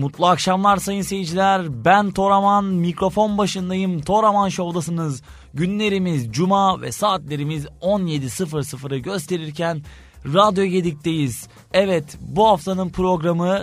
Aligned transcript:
Mutlu 0.00 0.26
akşamlar 0.26 0.76
sayın 0.76 1.02
seyirciler. 1.02 1.84
Ben 1.84 2.10
Toraman, 2.10 2.64
mikrofon 2.64 3.38
başındayım. 3.38 4.00
Toraman 4.00 4.48
Show'dasınız. 4.48 5.22
Günlerimiz 5.54 6.32
cuma 6.32 6.80
ve 6.80 6.92
saatlerimiz 6.92 7.66
17.00'ı 7.82 8.98
gösterirken 8.98 9.82
Radyo 10.24 10.64
Gedik'teyiz. 10.64 11.48
Evet 11.72 12.18
bu 12.20 12.48
haftanın 12.48 12.88
programı 12.88 13.62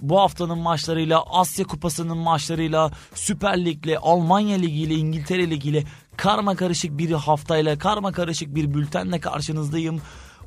bu 0.00 0.20
haftanın 0.20 0.58
maçlarıyla 0.58 1.22
Asya 1.22 1.66
Kupası'nın 1.66 2.18
maçlarıyla 2.18 2.90
Süper 3.14 3.64
Lig'le 3.64 3.96
Almanya 4.02 4.56
Ligi 4.58 4.82
ile 4.82 4.94
İngiltere 4.94 5.50
Ligi 5.50 5.68
ile 5.68 5.84
karma 6.16 6.56
karışık 6.56 6.98
bir 6.98 7.10
haftayla 7.10 7.78
karma 7.78 8.12
karışık 8.12 8.54
bir 8.54 8.74
bültenle 8.74 9.20
karşınızdayım. 9.20 10.00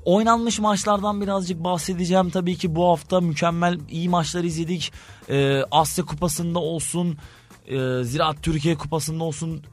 Oynanmış 0.07 0.59
maçlardan 0.59 1.21
birazcık 1.21 1.63
bahsedeceğim. 1.63 2.29
Tabii 2.29 2.55
ki 2.55 2.75
bu 2.75 2.89
hafta 2.89 3.21
mükemmel 3.21 3.79
iyi 3.89 4.09
maçlar 4.09 4.43
izledik. 4.43 4.91
Ee, 5.29 5.61
Asya 5.71 6.05
Kupası'nda 6.05 6.59
olsun, 6.59 7.17
e, 7.65 8.03
Ziraat 8.03 8.43
Türkiye 8.43 8.75
Kupası'nda 8.75 9.23
olsun 9.23 9.63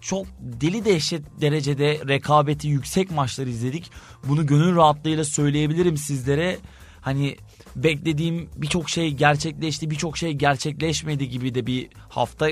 çok 0.00 0.26
deli 0.40 0.84
dehşet 0.84 1.40
derecede 1.40 2.00
rekabeti 2.08 2.68
yüksek 2.68 3.10
maçlar 3.10 3.46
izledik. 3.46 3.90
Bunu 4.24 4.46
gönül 4.46 4.76
rahatlığıyla 4.76 5.24
söyleyebilirim 5.24 5.96
sizlere. 5.96 6.58
Hani 7.00 7.36
beklediğim 7.76 8.50
birçok 8.56 8.90
şey 8.90 9.10
gerçekleşti, 9.10 9.90
birçok 9.90 10.18
şey 10.18 10.32
gerçekleşmedi 10.32 11.28
gibi 11.28 11.54
de 11.54 11.66
bir 11.66 11.88
hafta 12.08 12.48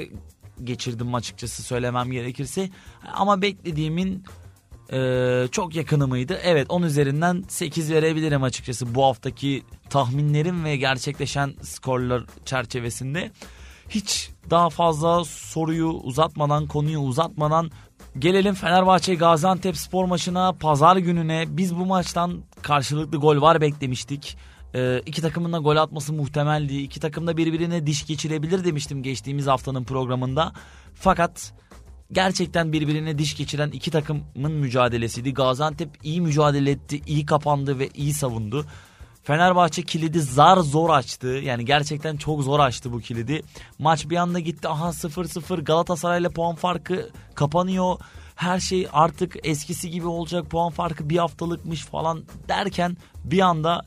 geçirdim 0.64 1.14
açıkçası 1.14 1.62
söylemem 1.62 2.10
gerekirse. 2.10 2.70
Ama 3.14 3.42
beklediğimin 3.42 4.24
e, 4.92 5.48
çok 5.52 5.74
yakını 5.74 6.08
mıydı? 6.08 6.38
Evet 6.42 6.66
10 6.68 6.82
üzerinden 6.82 7.44
8 7.48 7.92
verebilirim 7.92 8.42
açıkçası 8.42 8.94
bu 8.94 9.04
haftaki 9.04 9.62
tahminlerim 9.90 10.64
ve 10.64 10.76
gerçekleşen 10.76 11.54
skorlar 11.62 12.24
çerçevesinde. 12.44 13.30
Hiç 13.88 14.30
daha 14.50 14.70
fazla 14.70 15.24
soruyu 15.24 15.88
uzatmadan, 15.88 16.66
konuyu 16.66 16.98
uzatmadan 16.98 17.70
gelelim 18.18 18.54
Fenerbahçe 18.54 19.14
Gaziantep 19.14 19.76
spor 19.76 20.04
maçına 20.04 20.52
pazar 20.52 20.96
gününe. 20.96 21.44
Biz 21.48 21.76
bu 21.76 21.86
maçtan 21.86 22.42
karşılıklı 22.62 23.18
gol 23.18 23.40
var 23.40 23.60
beklemiştik. 23.60 24.36
Ee, 24.74 25.02
iki 25.06 25.22
takımın 25.22 25.52
da 25.52 25.58
gol 25.58 25.76
atması 25.76 26.12
muhtemeldi. 26.12 26.76
İki 26.76 27.00
takım 27.00 27.26
da 27.26 27.36
birbirine 27.36 27.86
diş 27.86 28.06
geçirebilir 28.06 28.64
demiştim 28.64 29.02
geçtiğimiz 29.02 29.46
haftanın 29.46 29.84
programında. 29.84 30.52
Fakat 30.94 31.52
gerçekten 32.12 32.72
birbirine 32.72 33.18
diş 33.18 33.36
geçiren 33.36 33.70
iki 33.70 33.90
takımın 33.90 34.52
mücadelesiydi. 34.52 35.34
Gaziantep 35.34 35.88
iyi 36.02 36.20
mücadele 36.20 36.70
etti, 36.70 37.00
iyi 37.06 37.26
kapandı 37.26 37.78
ve 37.78 37.88
iyi 37.94 38.12
savundu. 38.12 38.66
Fenerbahçe 39.22 39.82
kilidi 39.82 40.20
zar 40.20 40.56
zor 40.56 40.90
açtı. 40.90 41.26
Yani 41.26 41.64
gerçekten 41.64 42.16
çok 42.16 42.42
zor 42.42 42.60
açtı 42.60 42.92
bu 42.92 43.00
kilidi. 43.00 43.42
Maç 43.78 44.10
bir 44.10 44.16
anda 44.16 44.38
gitti. 44.38 44.68
Aha 44.68 44.88
0-0 44.88 45.64
Galatasaray'la 45.64 46.30
puan 46.30 46.54
farkı 46.54 47.10
kapanıyor. 47.34 47.98
Her 48.34 48.60
şey 48.60 48.88
artık 48.92 49.36
eskisi 49.44 49.90
gibi 49.90 50.06
olacak. 50.06 50.50
Puan 50.50 50.70
farkı 50.70 51.10
bir 51.10 51.16
haftalıkmış 51.16 51.84
falan 51.84 52.24
derken 52.48 52.96
bir 53.24 53.40
anda 53.40 53.82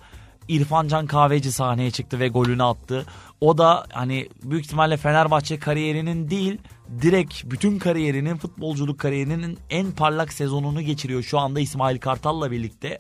İrfan 0.48 0.88
Can 0.88 1.08
Kahveci 1.08 1.52
sahneye 1.52 1.92
çıktı 1.92 2.20
ve 2.20 2.28
golünü 2.28 2.64
attı. 2.64 3.06
O 3.42 3.58
da 3.58 3.86
hani 3.94 4.30
büyük 4.44 4.66
ihtimalle 4.66 4.98
Fenerbahçe 4.98 5.60
kariyerinin 5.60 6.30
değil 6.30 6.58
direkt 7.02 7.44
bütün 7.46 7.80
kariyerinin 7.80 8.38
futbolculuk 8.38 9.00
kariyerinin 9.00 9.58
en 9.70 9.92
parlak 9.92 10.34
sezonunu 10.34 10.82
geçiriyor 10.82 11.24
şu 11.24 11.40
anda 11.40 11.60
İsmail 11.60 12.00
Kartal'la 12.00 12.52
birlikte. 12.52 12.98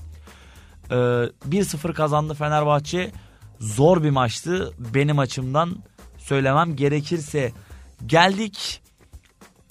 Ee, 0.91 0.95
1-0 0.95 1.93
kazandı 1.93 2.33
Fenerbahçe. 2.33 3.11
Zor 3.59 4.03
bir 4.03 4.09
maçtı 4.09 4.73
benim 4.93 5.19
açımdan 5.19 5.75
söylemem 6.17 6.75
gerekirse. 6.75 7.51
Geldik 8.05 8.81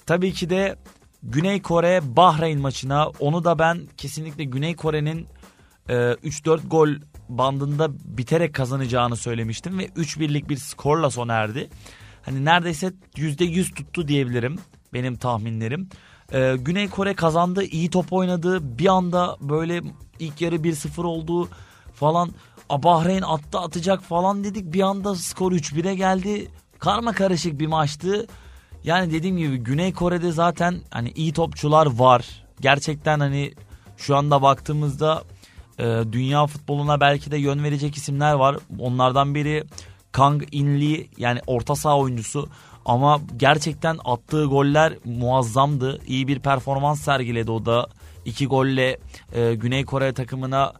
tabii 0.05 0.33
ki 0.33 0.49
de 0.49 0.75
Güney 1.23 1.61
Kore 1.61 2.01
Bahreyn 2.03 2.59
maçına. 2.59 3.07
Onu 3.07 3.43
da 3.43 3.59
ben 3.59 3.81
kesinlikle 3.97 4.43
Güney 4.43 4.75
Kore'nin 4.75 5.27
e, 5.89 5.93
3-4 5.93 6.67
gol 6.67 6.89
bandında 7.29 7.89
biterek 8.17 8.53
kazanacağını 8.53 9.15
söylemiştim 9.15 9.79
ve 9.79 9.85
3-1'lik 9.85 10.49
bir 10.49 10.57
skorla 10.57 11.09
sona 11.09 11.33
erdi. 11.33 11.69
Hani 12.25 12.45
neredeyse 12.45 12.93
%100 13.15 13.73
tuttu 13.73 14.07
diyebilirim 14.07 14.59
benim 14.93 15.15
tahminlerim. 15.15 15.89
Ee, 16.33 16.55
Güney 16.59 16.89
Kore 16.89 17.13
kazandı, 17.13 17.63
iyi 17.63 17.89
top 17.89 18.13
oynadı. 18.13 18.79
Bir 18.79 18.87
anda 18.87 19.37
böyle 19.41 19.81
ilk 20.19 20.41
yarı 20.41 20.55
1-0 20.55 21.03
oldu 21.05 21.49
falan. 21.93 22.31
Bahreyn 22.69 23.21
attı 23.21 23.59
atacak 23.59 24.03
falan 24.03 24.43
dedik. 24.43 24.73
Bir 24.73 24.81
anda 24.81 25.15
skor 25.15 25.51
3-1'e 25.51 25.95
geldi. 25.95 26.51
Karma 26.79 27.13
karışık 27.13 27.59
bir 27.59 27.67
maçtı. 27.67 28.27
Yani 28.83 29.11
dediğim 29.11 29.37
gibi 29.37 29.57
Güney 29.57 29.93
Kore'de 29.93 30.31
zaten 30.31 30.81
hani 30.91 31.11
iyi 31.11 31.33
topçular 31.33 31.85
var. 31.85 32.43
Gerçekten 32.61 33.19
hani 33.19 33.53
şu 33.97 34.15
anda 34.15 34.41
baktığımızda 34.41 35.23
e, 35.79 35.83
dünya 36.11 36.47
futboluna 36.47 36.99
belki 37.01 37.31
de 37.31 37.37
yön 37.37 37.63
verecek 37.63 37.97
isimler 37.97 38.33
var. 38.33 38.57
Onlardan 38.79 39.35
biri 39.35 39.63
Kang 40.15 40.43
In 40.51 40.81
Lee 40.81 41.07
yani 41.17 41.39
orta 41.47 41.75
saha 41.75 41.97
oyuncusu 41.97 42.49
ama 42.85 43.21
gerçekten 43.37 43.97
attığı 44.05 44.45
goller 44.45 44.93
muazzamdı. 45.05 45.99
İyi 46.07 46.27
bir 46.27 46.39
performans 46.39 47.01
sergiledi 47.01 47.51
o 47.51 47.65
da. 47.65 47.87
İki 48.25 48.47
golle 48.47 48.99
e, 49.33 49.55
Güney 49.55 49.85
Kore 49.85 50.13
takımına 50.13 50.73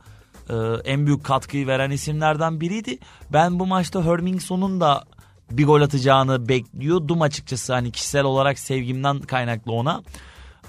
e, 0.49 0.53
en 0.85 1.05
büyük 1.05 1.23
katkıyı 1.23 1.67
veren 1.67 1.91
isimlerden 1.91 2.61
biriydi. 2.61 2.97
Ben 3.33 3.59
bu 3.59 3.65
maçta 3.65 4.03
Hermingson'un 4.03 4.81
da 4.81 5.03
bir 5.51 5.65
gol 5.65 5.81
atacağını 5.81 6.49
bekliyordum 6.49 7.21
açıkçası. 7.21 7.73
Hani 7.73 7.91
kişisel 7.91 8.23
olarak 8.23 8.59
sevgimden 8.59 9.19
kaynaklı 9.19 9.71
ona. 9.71 10.03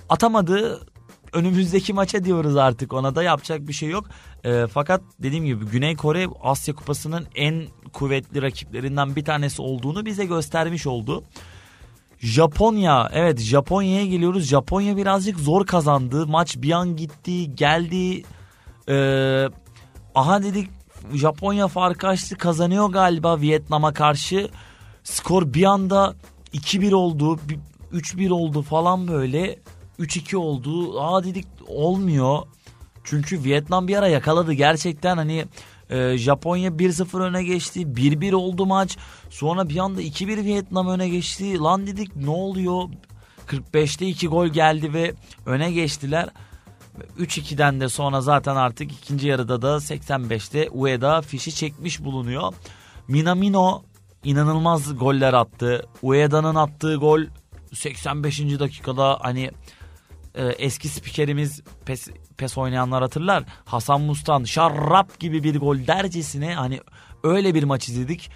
Atamadı 0.09 0.87
önümüzdeki 1.33 1.93
maça 1.93 2.25
diyoruz 2.25 2.57
artık 2.57 2.93
ona 2.93 3.15
da 3.15 3.23
yapacak 3.23 3.69
bir 3.69 3.73
şey 3.73 3.89
yok. 3.89 4.05
E, 4.47 4.67
fakat 4.67 5.01
dediğim 5.19 5.45
gibi 5.45 5.65
Güney 5.65 5.97
Kore 5.97 6.27
Asya 6.43 6.75
Kupası'nın 6.75 7.27
en 7.35 7.67
kuvvetli 7.93 8.43
rakiplerinden 8.43 9.17
bir 9.17 9.25
tanesi 9.25 9.63
olduğunu 9.63 10.07
bize 10.07 10.25
göstermiş 10.25 10.87
oldu. 10.87 11.25
Japonya 12.19 13.11
evet 13.13 13.41
Japonya'ya 13.41 14.07
geliyoruz. 14.07 14.45
Japonya 14.45 14.97
birazcık 14.97 15.39
zor 15.39 15.67
kazandı. 15.67 16.27
Maç 16.27 16.57
bir 16.57 16.73
an 16.73 16.97
gitti 16.97 17.55
geldi. 17.55 18.23
Ee, 18.89 19.49
aha 20.15 20.43
dedik 20.43 20.71
Japonya 21.15 21.69
farkı 21.69 22.09
açtı 22.09 22.37
kazanıyor 22.39 22.89
galiba 22.89 23.41
Vietnam'a 23.41 23.93
karşı. 23.93 24.49
Skor 25.05 25.55
bir 25.55 25.65
anda 25.65 26.15
2-1 26.55 26.95
oldu 26.95 27.39
3-1 27.93 28.31
oldu 28.31 28.63
falan 28.63 29.09
böyle. 29.09 29.59
3-2 30.01 30.37
oldu. 30.37 31.01
Aa 31.01 31.25
dedik 31.25 31.47
olmuyor. 31.69 32.43
Çünkü 33.07 33.45
Vietnam 33.45 33.89
bir 33.89 33.97
ara 33.97 34.09
yakaladı. 34.09 34.53
Gerçekten 34.53 35.17
hani 35.17 35.45
e, 35.91 36.19
Japonya 36.19 36.71
1-0 36.71 37.23
öne 37.23 37.43
geçti. 37.43 37.81
1-1 37.81 38.35
oldu 38.35 38.67
maç. 38.67 38.97
Sonra 39.31 39.69
bir 39.69 39.79
anda 39.79 40.03
2-1 40.03 40.45
Vietnam 40.45 40.89
öne 40.89 41.09
geçti. 41.09 41.59
Lan 41.59 41.87
dedik 41.87 42.17
ne 42.17 42.31
oluyor? 42.31 42.83
45'te 43.47 44.07
2 44.07 44.29
gol 44.29 44.47
geldi 44.47 44.95
ve 44.95 45.15
öne 45.47 45.73
geçtiler. 45.73 46.29
3-2'den 47.19 47.81
de 47.81 47.89
sonra 47.89 48.21
zaten 48.21 48.57
artık 48.57 48.93
ikinci 48.93 49.29
yarıda 49.29 49.63
da 49.63 49.77
85'te 49.77 50.71
Ueda 50.71 51.23
fişi 51.23 51.55
çekmiş 51.55 52.05
bulunuyor. 52.05 52.55
Minamino 53.09 53.83
inanılmaz 54.25 54.99
goller 54.99 55.33
attı. 55.33 55.87
Ueda'nın 56.03 56.55
attığı 56.55 56.97
gol 56.97 57.21
85. 57.73 58.41
dakikada 58.41 59.19
hani 59.21 59.51
e, 60.37 60.45
eski 60.47 60.89
spikerimiz 60.89 61.63
pes, 61.85 62.09
pes 62.37 62.59
oynayanlar 62.59 63.03
hatırlar. 63.03 63.45
Hasan 63.65 64.01
Mustan 64.01 64.45
şarrap 64.45 65.21
gibi 65.21 65.43
bir 65.43 65.61
gol 65.61 65.87
dercesine 65.87 66.55
hani 66.55 66.81
öyle 67.23 67.55
bir 67.55 67.63
maç 67.63 67.89
izledik. 67.89 68.31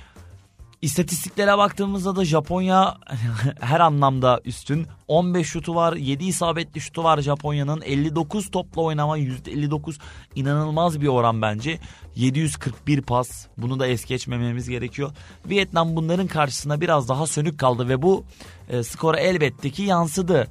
İstatistiklere 0.83 1.59
baktığımızda 1.59 2.17
da 2.17 2.25
Japonya 2.25 2.97
her 3.61 3.81
anlamda 3.81 4.41
üstün. 4.45 4.87
15 5.09 5.47
şutu 5.47 5.75
var, 5.75 5.93
7 5.93 6.25
isabetli 6.25 6.81
şutu 6.81 7.05
var 7.05 7.21
Japonya'nın. 7.21 7.83
59 7.83 8.51
topla 8.51 8.83
oynama 8.83 9.19
%59 9.19 9.99
inanılmaz 10.35 11.01
bir 11.01 11.07
oran 11.07 11.43
bence. 11.43 11.79
741 12.17 13.03
pas. 13.03 13.47
Bunu 13.57 13.81
da 13.81 13.87
es 13.87 14.05
geçmememiz 14.05 14.69
gerekiyor. 14.69 15.11
Vietnam 15.47 15.97
bunların 15.97 16.27
karşısında 16.27 16.81
biraz 16.81 17.09
daha 17.09 17.27
sönük 17.27 17.59
kaldı 17.59 17.89
ve 17.89 18.03
bu 18.03 18.25
e, 18.69 18.83
skora 18.83 19.21
elbette 19.21 19.71
ki 19.71 19.83
yansıdı. 19.83 20.49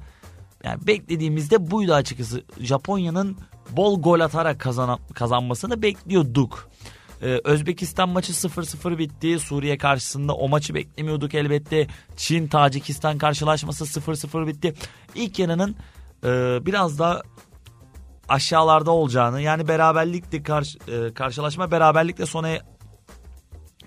Yani 0.64 0.86
beklediğimizde 0.86 1.70
buydu 1.70 1.94
açıkçası. 1.94 2.42
Japonya'nın 2.58 3.36
bol 3.70 4.02
gol 4.02 4.20
atarak 4.20 4.60
kazan 4.60 5.00
kazanmasını 5.14 5.82
bekliyorduk. 5.82 6.70
Ee, 7.22 7.40
Özbekistan 7.44 8.08
maçı 8.08 8.32
0-0 8.32 8.98
bitti. 8.98 9.38
Suriye 9.38 9.78
karşısında 9.78 10.34
o 10.34 10.48
maçı 10.48 10.74
beklemiyorduk 10.74 11.34
elbette. 11.34 11.86
Çin 12.16 12.48
Tacikistan 12.48 13.18
karşılaşması 13.18 14.00
0-0 14.00 14.46
bitti. 14.46 14.74
İlk 15.14 15.38
yarının 15.38 15.76
e, 16.24 16.28
biraz 16.66 16.98
da 16.98 17.22
aşağılarda 18.28 18.90
olacağını 18.90 19.40
yani 19.40 19.68
beraberlikle 19.68 20.42
karşı, 20.42 20.78
e, 20.88 21.14
karşılaşma 21.14 21.70
beraberlikle 21.70 22.26
sona 22.26 22.48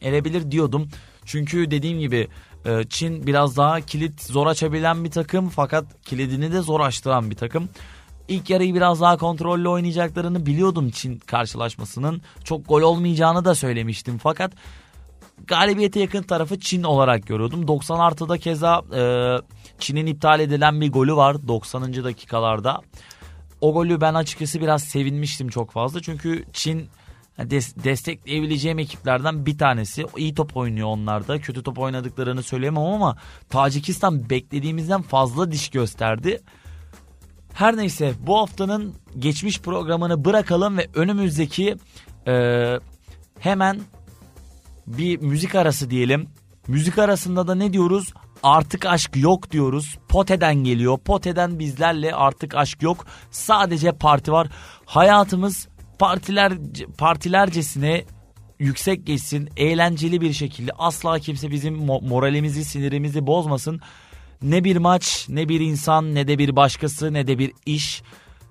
erebilir 0.02 0.52
diyordum. 0.52 0.90
Çünkü 1.26 1.72
dediğim 1.72 2.00
gibi 2.00 2.28
e, 2.66 2.84
Çin 2.90 3.28
biraz 3.28 3.58
daha 3.58 3.82
kilit 3.82 4.22
zor 4.22 4.48
açabilen 4.48 5.04
bir 5.04 5.12
takım 5.12 5.50
fakat 5.50 5.86
kilidini 6.02 6.52
de 6.52 6.62
zor 6.62 6.80
açtıran 6.80 7.30
bir 7.30 7.36
takım. 7.36 7.70
İlk 8.28 8.50
yarıyı 8.50 8.76
biraz 8.76 9.02
daha 9.02 9.18
kontrollü 9.18 9.68
oynayacaklarını 9.68 10.46
biliyordum 10.46 10.90
Çin 10.90 11.20
karşılaşmasının. 11.20 12.22
Çok 12.44 12.68
gol 12.68 12.82
olmayacağını 12.82 13.46
da 13.46 13.56
söylemiştim 13.56 14.20
fakat 14.24 14.52
galibiyete 15.48 16.00
yakın 16.00 16.24
tarafı 16.24 16.60
Çin 16.60 16.84
olarak 16.84 17.28
görüyordum. 17.28 17.68
90 17.68 18.00
artıda 18.00 18.38
keza 18.38 18.82
e, 18.96 19.02
Çin'in 19.80 20.06
iptal 20.06 20.40
edilen 20.40 20.82
bir 20.82 20.92
golü 20.92 21.16
var 21.16 21.48
90. 21.48 22.04
dakikalarda. 22.04 22.82
O 23.62 23.74
golü 23.74 24.02
ben 24.02 24.14
açıkçası 24.14 24.62
biraz 24.62 24.84
sevinmiştim 24.84 25.50
çok 25.50 25.72
fazla. 25.72 26.02
Çünkü 26.02 26.46
Çin 26.54 26.90
des- 27.38 27.84
destekleyebileceğim 27.84 28.80
ekiplerden 28.80 29.46
bir 29.46 29.58
tanesi. 29.58 30.06
İyi 30.18 30.34
top 30.34 30.58
oynuyor 30.58 30.88
onlar 30.88 31.28
da. 31.28 31.40
Kötü 31.40 31.64
top 31.64 31.80
oynadıklarını 31.80 32.44
söyleyemem 32.44 32.84
ama 32.84 33.18
Tacikistan 33.50 34.30
beklediğimizden 34.30 35.02
fazla 35.02 35.52
diş 35.52 35.70
gösterdi. 35.70 36.42
Her 37.54 37.78
neyse 37.78 38.14
bu 38.20 38.38
haftanın 38.40 38.94
geçmiş 39.20 39.62
programını 39.62 40.26
bırakalım 40.26 40.78
ve 40.78 40.88
önümüzdeki 40.96 41.76
e, 42.28 42.34
hemen 43.40 43.80
bir 44.88 45.22
müzik 45.22 45.56
arası 45.56 45.90
diyelim. 45.90 46.28
Müzik 46.68 46.98
arasında 46.98 47.48
da 47.48 47.56
ne 47.56 47.74
diyoruz? 47.74 48.14
Artık 48.44 48.86
aşk 48.86 49.12
yok 49.16 49.52
diyoruz. 49.52 49.98
Pote'den 50.10 50.56
geliyor. 50.56 50.98
Pote'den 50.98 51.60
bizlerle 51.60 52.16
artık 52.16 52.56
aşk 52.56 52.82
yok. 52.82 53.06
Sadece 53.32 53.92
parti 53.92 54.32
var. 54.32 54.48
Hayatımız 54.86 55.68
partiler 56.00 56.54
partilercesine 56.98 58.06
yüksek 58.60 59.08
geçsin. 59.08 59.50
Eğlenceli 59.58 60.22
bir 60.22 60.34
şekilde. 60.34 60.72
Asla 60.78 61.20
kimse 61.20 61.52
bizim 61.52 61.76
moralimizi, 62.02 62.66
sinirimizi 62.66 63.28
bozmasın. 63.28 63.82
Ne 64.42 64.64
bir 64.64 64.78
maç, 64.78 65.26
ne 65.30 65.50
bir 65.50 65.60
insan, 65.60 66.16
ne 66.16 66.28
de 66.28 66.38
bir 66.38 66.56
başkası, 66.56 67.14
ne 67.14 67.28
de 67.28 67.40
bir 67.40 67.52
iş. 67.66 68.02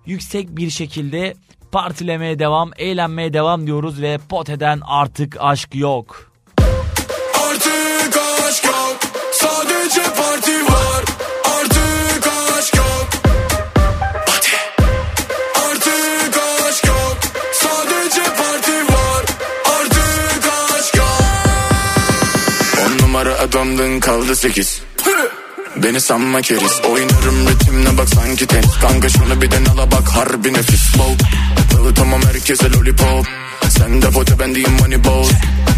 Yüksek 0.07 0.57
bir 0.57 0.71
şekilde 0.71 1.35
partilemeye 1.73 2.39
devam, 2.39 2.71
eğlenmeye 2.77 3.33
devam 3.33 3.67
diyoruz 3.67 4.03
ve 4.03 4.19
Pote'den 4.29 4.81
artık 4.85 5.37
aşk 5.41 5.75
yok. 5.75 6.32
Adamdın 23.53 24.01
kaldı 24.01 24.37
sekiz. 24.37 24.83
Beni 25.77 26.01
sanma 26.01 26.43
keriz. 26.43 26.81
Oynarım 26.91 27.49
ritimle 27.49 27.99
bak 27.99 28.09
sanki 28.09 28.47
tenis. 28.47 28.79
Kanka 28.81 29.09
şunu 29.09 29.43
bir 29.43 29.51
de 29.51 29.65
nala 29.65 29.91
bak 29.91 30.09
harbi 30.09 30.53
nefis. 30.53 30.93
Wow. 30.93 31.17
Dağıtamam 31.73 32.23
herkese 32.23 32.71
lollipop. 32.71 33.27
Sen 33.69 34.03
de 34.03 34.11
pote 34.11 34.39
ben 34.39 34.55
diyeyim 34.55 34.77
money 34.81 35.05
ball. 35.05 35.29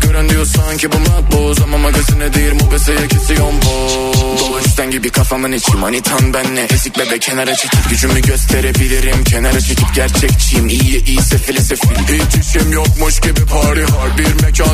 Gören 0.02 0.28
diyor 0.28 0.44
sanki 0.44 0.92
bu 0.92 0.98
makbuz 0.98 1.62
Ama 1.62 1.78
magazine 1.78 2.34
değil 2.34 2.52
mobeseye 2.62 3.08
kesiyon 3.08 3.60
poz 3.60 4.40
Dolu 4.40 4.60
üstten 4.60 4.90
gibi 4.90 5.10
kafamın 5.10 5.52
içi 5.52 5.76
Manitan 5.76 6.34
benle 6.34 6.66
ezik 6.74 6.98
bebe 6.98 7.18
kenara 7.18 7.54
çekip 7.54 7.90
Gücümü 7.90 8.20
gösterebilirim. 8.20 9.24
Kenara 9.24 9.60
çekip 9.60 9.94
Gerçekçiyim. 9.94 10.68
İyi 10.68 11.04
iyi 11.04 11.22
sefile 11.22 11.60
sefil. 11.60 11.88
Hiç 11.88 12.46
işim 12.46 12.72
yokmuş 12.72 13.20
gibi 13.20 13.46
party 13.46 13.80
hard. 13.80 14.18
Bir 14.18 14.42
mekan 14.42 14.73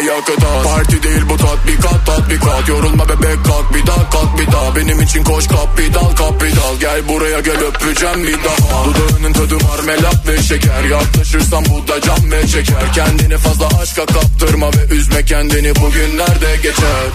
yakıta 0.00 0.62
Parti 0.62 1.02
değil 1.02 1.22
bu 1.28 1.36
tatbikat 1.36 2.06
tatbikat 2.06 2.68
Yorulma 2.68 3.08
bebek 3.08 3.44
kalk 3.44 3.74
bir 3.74 3.86
daha 3.86 4.10
kalk 4.10 4.38
bir 4.38 4.52
daha 4.52 4.76
Benim 4.76 5.00
için 5.00 5.24
koş 5.24 5.46
kapital 5.46 6.10
kapital 6.16 6.76
Gel 6.80 7.08
buraya 7.08 7.40
gel 7.40 7.58
öpeceğim 7.58 8.24
bir 8.24 8.44
daha 8.44 8.84
Dudağının 8.84 9.32
tadı 9.32 9.64
marmelat 9.64 10.28
ve 10.28 10.42
şeker. 10.42 10.84
Yaklaşırsan 10.84 11.64
bu 11.64 11.88
da 11.88 12.00
cam 12.00 12.30
ve 12.30 12.46
çeker. 12.46 12.92
Kendini 12.94 13.38
fazla 13.38 13.68
aşka 13.82 14.06
kaptırma 14.06 14.66
ve 14.72 14.94
üzme 14.94 15.24
kendini. 15.24 15.74
Bugünlerde 15.76 16.56
geçer? 16.62 17.08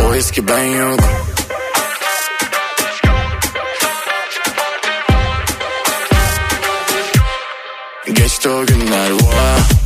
O 0.00 0.14
eski 0.14 0.48
ben 0.48 0.64
yok 0.64 1.27
Geçti 8.38 8.48
o 8.50 8.66
günler 8.66 9.10
wow. 9.10 9.77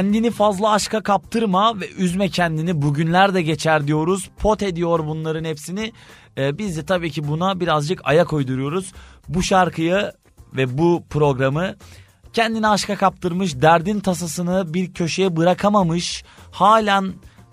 Kendini 0.00 0.30
fazla 0.30 0.70
aşka 0.70 1.02
kaptırma 1.02 1.80
ve 1.80 1.90
üzme 1.90 2.28
kendini 2.28 2.82
bugünler 2.82 3.34
de 3.34 3.42
geçer 3.42 3.86
diyoruz. 3.86 4.30
Pot 4.38 4.62
ediyor 4.62 5.06
bunların 5.06 5.44
hepsini. 5.44 5.92
Ee, 6.38 6.58
biz 6.58 6.76
de 6.76 6.84
tabii 6.84 7.10
ki 7.10 7.28
buna 7.28 7.60
birazcık 7.60 8.00
ayak 8.04 8.32
uyduruyoruz. 8.32 8.92
Bu 9.28 9.42
şarkıyı 9.42 10.12
ve 10.56 10.78
bu 10.78 11.04
programı 11.10 11.74
kendini 12.32 12.68
aşka 12.68 12.96
kaptırmış, 12.96 13.62
derdin 13.62 14.00
tasasını 14.00 14.74
bir 14.74 14.94
köşeye 14.94 15.36
bırakamamış, 15.36 16.24
halen 16.50 17.12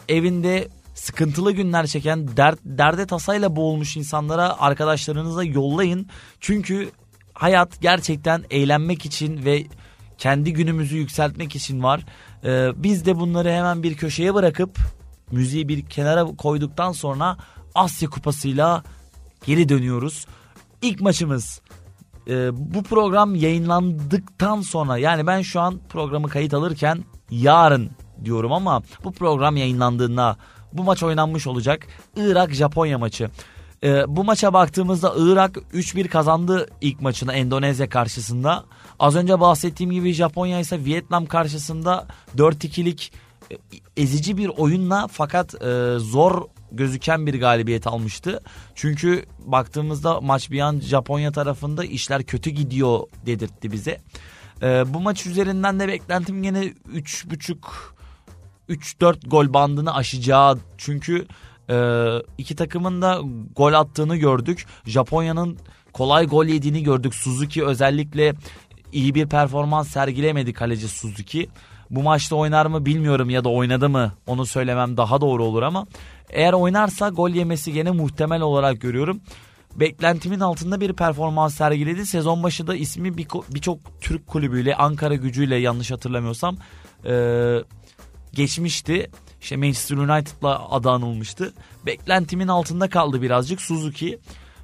evinde 0.10 0.68
sıkıntılı 0.94 1.52
günler 1.52 1.88
çeken, 1.88 2.38
dert, 2.38 2.60
derde 2.66 3.06
tasayla 3.08 3.56
boğulmuş 3.56 3.98
insanlara 3.98 4.60
arkadaşlarınıza 4.60 5.44
yollayın. 5.44 6.08
Çünkü 6.40 6.90
hayat 7.34 7.82
gerçekten 7.82 8.44
eğlenmek 8.50 9.06
için 9.06 9.46
ve 9.46 9.64
kendi 10.18 10.54
günümüzü 10.54 10.98
yükseltmek 10.98 11.56
için 11.56 11.84
var. 11.84 12.06
Ee, 12.48 12.72
biz 12.76 13.06
de 13.06 13.20
bunları 13.20 13.52
hemen 13.52 13.84
bir 13.84 13.96
köşeye 13.96 14.34
bırakıp 14.34 14.80
müziği 15.32 15.68
bir 15.68 15.86
kenara 15.86 16.26
koyduktan 16.26 16.92
sonra 16.92 17.38
Asya 17.76 18.10
Kupası'yla 18.10 18.84
geri 19.46 19.70
dönüyoruz. 19.70 20.26
İlk 20.82 21.02
maçımız 21.02 21.62
e, 22.28 22.50
bu 22.74 22.84
program 22.84 23.36
yayınlandıktan 23.36 24.62
sonra 24.62 24.98
yani 24.98 25.28
ben 25.28 25.42
şu 25.42 25.60
an 25.60 25.80
programı 25.90 26.30
kayıt 26.30 26.54
alırken 26.54 27.04
yarın 27.32 27.90
diyorum 28.24 28.54
ama 28.54 28.82
bu 29.04 29.12
program 29.12 29.58
yayınlandığında 29.58 30.38
bu 30.74 30.84
maç 30.84 31.04
oynanmış 31.04 31.48
olacak. 31.48 31.88
Irak-Japonya 32.16 32.98
maçı. 32.98 33.30
E, 33.84 34.16
bu 34.16 34.24
maça 34.24 34.54
baktığımızda 34.54 35.14
Irak 35.18 35.58
3-1 35.74 36.08
kazandı 36.08 36.70
ilk 36.82 37.02
maçını 37.02 37.34
Endonezya 37.34 37.90
karşısında. 37.90 38.66
Az 39.00 39.16
önce 39.16 39.40
bahsettiğim 39.40 39.92
gibi 39.92 40.14
Japonya 40.14 40.60
ise 40.60 40.86
Vietnam 40.86 41.26
karşısında 41.26 42.08
4-2'lik 42.38 43.12
e, 43.52 43.56
ezici 43.98 44.38
bir 44.38 44.48
oyunla 44.48 45.08
fakat 45.12 45.62
e, 45.62 45.96
zor 46.00 46.42
gözüken 46.72 47.28
bir 47.28 47.40
galibiyet 47.40 47.88
almıştı. 47.88 48.42
Çünkü 48.76 49.26
baktığımızda 49.46 50.22
maç 50.22 50.52
bir 50.52 50.60
an 50.60 50.80
Japonya 50.80 51.32
tarafında 51.32 51.86
işler 51.86 52.24
kötü 52.24 52.50
gidiyor 52.50 53.00
dedirtti 53.26 53.72
bize. 53.72 54.02
E, 54.62 54.94
bu 54.94 55.00
maç 55.00 55.26
üzerinden 55.26 55.80
de 55.80 55.88
beklentim 55.88 56.44
gene 56.44 56.60
3.5 56.94 57.58
3-4 58.70 59.30
gol 59.30 59.54
bandını 59.54 59.96
aşacağı 59.96 60.58
çünkü 60.78 61.28
e, 61.70 61.76
iki 62.38 62.56
takımın 62.56 63.02
da 63.02 63.22
gol 63.56 63.74
attığını 63.74 64.16
gördük. 64.16 64.66
Japonya'nın 64.86 65.58
kolay 65.94 66.28
gol 66.28 66.46
yediğini 66.46 66.84
gördük. 66.84 67.16
Suzuki 67.16 67.66
özellikle 67.66 68.34
iyi 68.92 69.16
bir 69.16 69.28
performans 69.28 69.88
sergilemedi 69.88 70.54
kaleci 70.54 70.88
Suzuki. 70.88 71.50
Bu 71.90 72.04
maçta 72.04 72.36
oynar 72.36 72.66
mı 72.66 72.86
bilmiyorum 72.86 73.30
ya 73.30 73.44
da 73.44 73.50
oynadı 73.50 73.90
mı 73.90 74.12
onu 74.28 74.46
söylemem 74.46 74.98
daha 74.98 75.22
doğru 75.22 75.44
olur 75.44 75.62
ama 75.62 75.88
eğer 76.30 76.54
oynarsa 76.54 77.10
gol 77.10 77.30
yemesi 77.30 77.74
gene 77.74 77.92
muhtemel 77.92 78.42
olarak 78.42 78.82
görüyorum. 78.82 79.22
Beklentimin 79.76 80.40
altında 80.40 80.82
bir 80.82 80.94
performans 80.94 81.56
sergiledi. 81.56 82.06
Sezon 82.06 82.44
başı 82.44 82.68
da 82.68 82.76
ismi 82.76 83.18
birçok 83.50 83.80
Türk 84.02 84.28
kulübüyle 84.28 84.76
Ankara 84.76 85.16
gücüyle 85.16 85.56
yanlış 85.56 85.92
hatırlamıyorsam 85.92 86.58
e, 87.06 87.14
geçmişti. 88.34 89.10
İşte 89.42 89.58
Manchester 89.58 89.98
United'la 89.98 90.72
adı 90.72 90.90
anılmıştı. 90.90 91.54
Beklentimin 91.86 92.48
altında 92.48 92.90
kaldı 92.90 93.22
birazcık 93.22 93.62
Suzuki. 93.62 94.20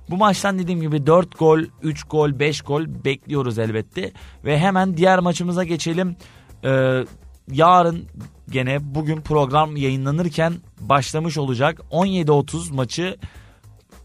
Bu 0.09 0.17
maçtan 0.17 0.59
dediğim 0.59 0.81
gibi 0.81 1.07
4 1.07 1.39
gol, 1.39 1.59
3 1.81 2.03
gol, 2.03 2.39
5 2.39 2.61
gol 2.61 2.85
bekliyoruz 3.05 3.59
elbette. 3.59 4.11
Ve 4.45 4.59
hemen 4.59 4.97
diğer 4.97 5.19
maçımıza 5.19 5.63
geçelim. 5.63 6.15
Ee, 6.63 7.05
yarın 7.51 8.05
gene 8.49 8.95
bugün 8.95 9.21
program 9.21 9.75
yayınlanırken 9.75 10.53
başlamış 10.79 11.37
olacak. 11.37 11.81
17.30 11.91 12.73
maçı 12.73 13.17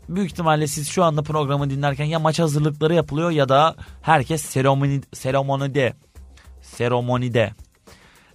büyük 0.09 0.31
ihtimalle 0.31 0.67
siz 0.67 0.89
şu 0.89 1.05
anda 1.05 1.23
programı 1.23 1.71
dinlerken 1.71 2.05
ya 2.05 2.19
maç 2.19 2.39
hazırlıkları 2.39 2.95
yapılıyor 2.95 3.31
ya 3.31 3.49
da 3.49 3.77
herkes 4.03 4.43
seremoni, 4.43 5.01
seremonide 5.13 5.95
seremonide. 6.63 7.53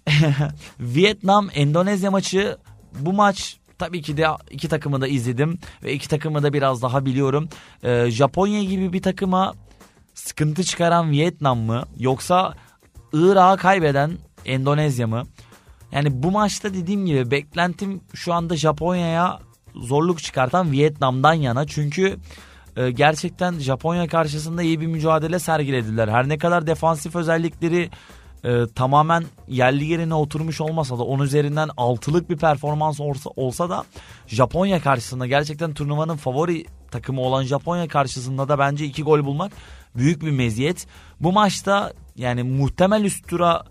Vietnam 0.79 1.49
Endonezya 1.53 2.11
maçı 2.11 2.57
bu 2.99 3.13
maç 3.13 3.57
tabii 3.79 4.01
ki 4.01 4.17
de 4.17 4.27
iki 4.51 4.67
takımı 4.67 5.01
da 5.01 5.07
izledim 5.07 5.59
ve 5.83 5.93
iki 5.93 6.09
takımı 6.09 6.43
da 6.43 6.53
biraz 6.53 6.81
daha 6.81 7.05
biliyorum. 7.05 7.49
Ee, 7.83 8.11
Japonya 8.11 8.63
gibi 8.63 8.93
bir 8.93 9.01
takıma 9.01 9.53
sıkıntı 10.13 10.63
çıkaran 10.63 11.11
Vietnam 11.11 11.59
mı 11.59 11.83
yoksa 11.97 12.53
Irak'ı 13.13 13.61
kaybeden 13.61 14.17
Endonezya 14.45 15.07
mı? 15.07 15.23
Yani 15.91 16.23
bu 16.23 16.31
maçta 16.31 16.73
dediğim 16.73 17.05
gibi 17.05 17.31
beklentim 17.31 18.01
şu 18.13 18.33
anda 18.33 18.55
Japonya'ya 18.55 19.39
zorluk 19.75 20.23
çıkartan 20.23 20.71
Vietnam'dan 20.71 21.33
yana. 21.33 21.67
Çünkü 21.67 22.17
e, 22.77 22.91
gerçekten 22.91 23.59
Japonya 23.59 24.07
karşısında 24.07 24.63
iyi 24.63 24.81
bir 24.81 24.87
mücadele 24.87 25.39
sergilediler. 25.39 26.07
Her 26.07 26.29
ne 26.29 26.37
kadar 26.37 26.67
defansif 26.67 27.15
özellikleri 27.15 27.89
e, 28.43 28.67
tamamen 28.75 29.23
yerli 29.47 29.85
yerine 29.85 30.13
oturmuş 30.13 30.61
olmasa 30.61 30.97
da 30.97 31.03
onun 31.03 31.23
üzerinden 31.23 31.69
altılık 31.77 32.29
bir 32.29 32.37
performans 32.37 32.99
olsa, 32.99 33.29
olsa 33.35 33.69
da 33.69 33.83
Japonya 34.27 34.81
karşısında 34.81 35.27
gerçekten 35.27 35.73
turnuvanın 35.73 36.15
favori 36.15 36.65
takımı 36.91 37.21
olan 37.21 37.43
Japonya 37.43 37.87
karşısında 37.87 38.49
da 38.49 38.59
bence 38.59 38.85
iki 38.85 39.03
gol 39.03 39.25
bulmak 39.25 39.51
büyük 39.95 40.21
bir 40.21 40.31
meziyet. 40.31 40.87
Bu 41.19 41.31
maçta 41.31 41.93
yani 42.15 42.43
muhtemel 42.43 43.03
üst 43.03 43.27
tura 43.27 43.63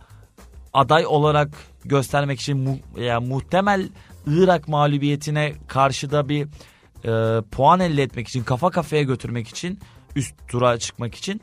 aday 0.73 1.07
olarak 1.07 1.49
göstermek 1.85 2.41
için 2.41 2.59
mu, 2.59 2.79
yani 2.97 3.29
muhtemel 3.29 3.89
Irak 4.27 4.69
mağlubiyetine 4.69 5.53
karşıda 5.69 6.29
bir 6.29 6.47
e, 7.05 7.43
puan 7.43 7.81
elde 7.81 8.03
etmek 8.03 8.29
için 8.29 8.45
kafa 8.45 8.71
kafaya 8.71 9.03
götürmek 9.03 9.49
için 9.49 9.79
üst 10.17 10.35
tura 10.49 10.79
çıkmak 10.79 11.15
için 11.15 11.41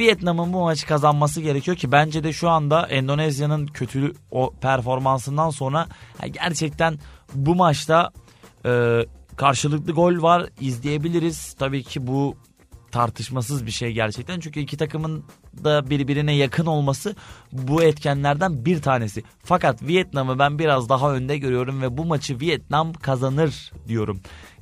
Vietnam'ın 0.00 0.52
bu 0.52 0.62
maçı 0.62 0.86
kazanması 0.86 1.40
gerekiyor 1.40 1.76
ki 1.76 1.92
bence 1.92 2.24
de 2.24 2.32
şu 2.32 2.48
anda 2.48 2.86
Endonezya'nın 2.86 3.66
kötü 3.66 4.12
o 4.30 4.54
performansından 4.60 5.50
sonra 5.50 5.86
gerçekten 6.30 6.98
bu 7.34 7.54
maçta 7.54 8.10
e, 8.66 9.00
karşılıklı 9.36 9.92
gol 9.92 10.22
var 10.22 10.46
izleyebiliriz. 10.60 11.54
Tabii 11.58 11.82
ki 11.82 12.06
bu 12.06 12.36
tartışmasız 12.90 13.66
bir 13.66 13.70
şey 13.70 13.92
gerçekten. 13.92 14.40
Çünkü 14.40 14.60
iki 14.60 14.76
takımın 14.76 15.24
da 15.64 15.90
birbirine 15.90 16.34
yakın 16.34 16.66
olması 16.66 17.16
bu 17.52 17.82
etkenlerden 17.82 18.64
bir 18.64 18.82
tanesi. 18.82 19.22
Fakat 19.44 19.82
Vietnam'ı 19.82 20.38
ben 20.38 20.58
biraz 20.58 20.88
daha 20.88 21.12
önde 21.12 21.38
görüyorum 21.38 21.82
ve 21.82 21.96
bu 21.96 22.04
maçı 22.04 22.40
Vietnam 22.40 22.92
kazanır 22.92 23.72
diyorum. 23.88 24.20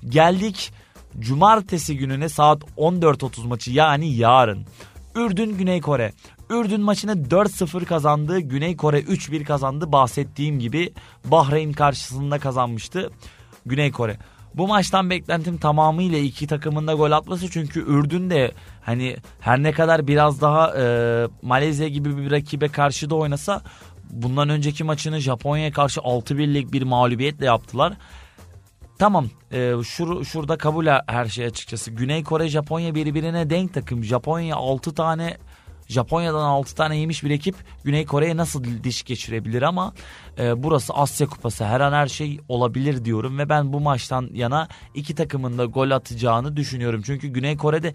Geldik 0.08 0.72
cumartesi 1.18 1.96
gününe 1.96 2.28
saat 2.28 2.62
14.30 2.76 3.46
maçı 3.46 3.72
yani 3.72 4.14
yarın. 4.14 4.66
Ürdün 5.14 5.58
Güney 5.58 5.80
Kore. 5.80 6.12
Ürdün 6.50 6.80
maçını 6.80 7.12
4-0 7.12 7.84
kazandı. 7.84 8.40
Güney 8.40 8.76
Kore 8.76 9.00
3-1 9.00 9.44
kazandı. 9.44 9.92
Bahsettiğim 9.92 10.58
gibi 10.58 10.92
Bahreyn 11.24 11.72
karşısında 11.72 12.38
kazanmıştı 12.38 13.10
Güney 13.66 13.92
Kore. 13.92 14.16
Bu 14.54 14.68
maçtan 14.68 15.10
beklentim 15.10 15.58
tamamıyla 15.58 16.18
iki 16.18 16.46
takımın 16.46 16.86
da 16.86 16.94
gol 16.94 17.10
atması 17.10 17.50
çünkü 17.50 17.80
Ürdün 17.80 18.30
de 18.30 18.52
hani 18.82 19.16
her 19.40 19.62
ne 19.62 19.72
kadar 19.72 20.06
biraz 20.06 20.40
daha 20.40 20.74
e, 20.78 20.84
Malezya 21.42 21.88
gibi 21.88 22.16
bir 22.16 22.30
rakibe 22.30 22.68
karşı 22.68 23.10
da 23.10 23.14
oynasa 23.14 23.62
bundan 24.10 24.48
önceki 24.48 24.84
maçını 24.84 25.20
Japonya'ya 25.20 25.72
karşı 25.72 26.00
6-1'lik 26.00 26.72
bir 26.72 26.82
mağlubiyetle 26.82 27.46
yaptılar. 27.46 27.92
Tamam 28.98 29.26
e, 29.52 29.72
şur, 29.84 30.24
şurada 30.24 30.58
kabul 30.58 30.86
her 31.06 31.26
şey 31.26 31.44
açıkçası. 31.44 31.90
Güney 31.90 32.24
Kore 32.24 32.48
Japonya 32.48 32.94
birbirine 32.94 33.50
denk 33.50 33.74
takım. 33.74 34.04
Japonya 34.04 34.56
6 34.56 34.94
tane 34.94 35.36
Japonya'dan 35.88 36.44
6 36.44 36.74
tane 36.74 36.96
yemiş 36.96 37.24
bir 37.24 37.30
ekip 37.30 37.54
Güney 37.84 38.06
Kore'ye 38.06 38.36
nasıl 38.36 38.64
diş 38.84 39.02
geçirebilir 39.02 39.62
ama 39.62 39.92
e, 40.38 40.62
burası 40.62 40.94
Asya 40.94 41.26
Kupası 41.26 41.64
her 41.64 41.80
an 41.80 41.92
her 41.92 42.06
şey 42.06 42.40
olabilir 42.48 43.04
diyorum 43.04 43.38
ve 43.38 43.48
ben 43.48 43.72
bu 43.72 43.80
maçtan 43.80 44.30
yana 44.32 44.68
iki 44.94 45.14
takımın 45.14 45.58
da 45.58 45.64
gol 45.64 45.90
atacağını 45.90 46.56
düşünüyorum. 46.56 47.02
Çünkü 47.06 47.28
Güney 47.28 47.56
Kore'de 47.56 47.94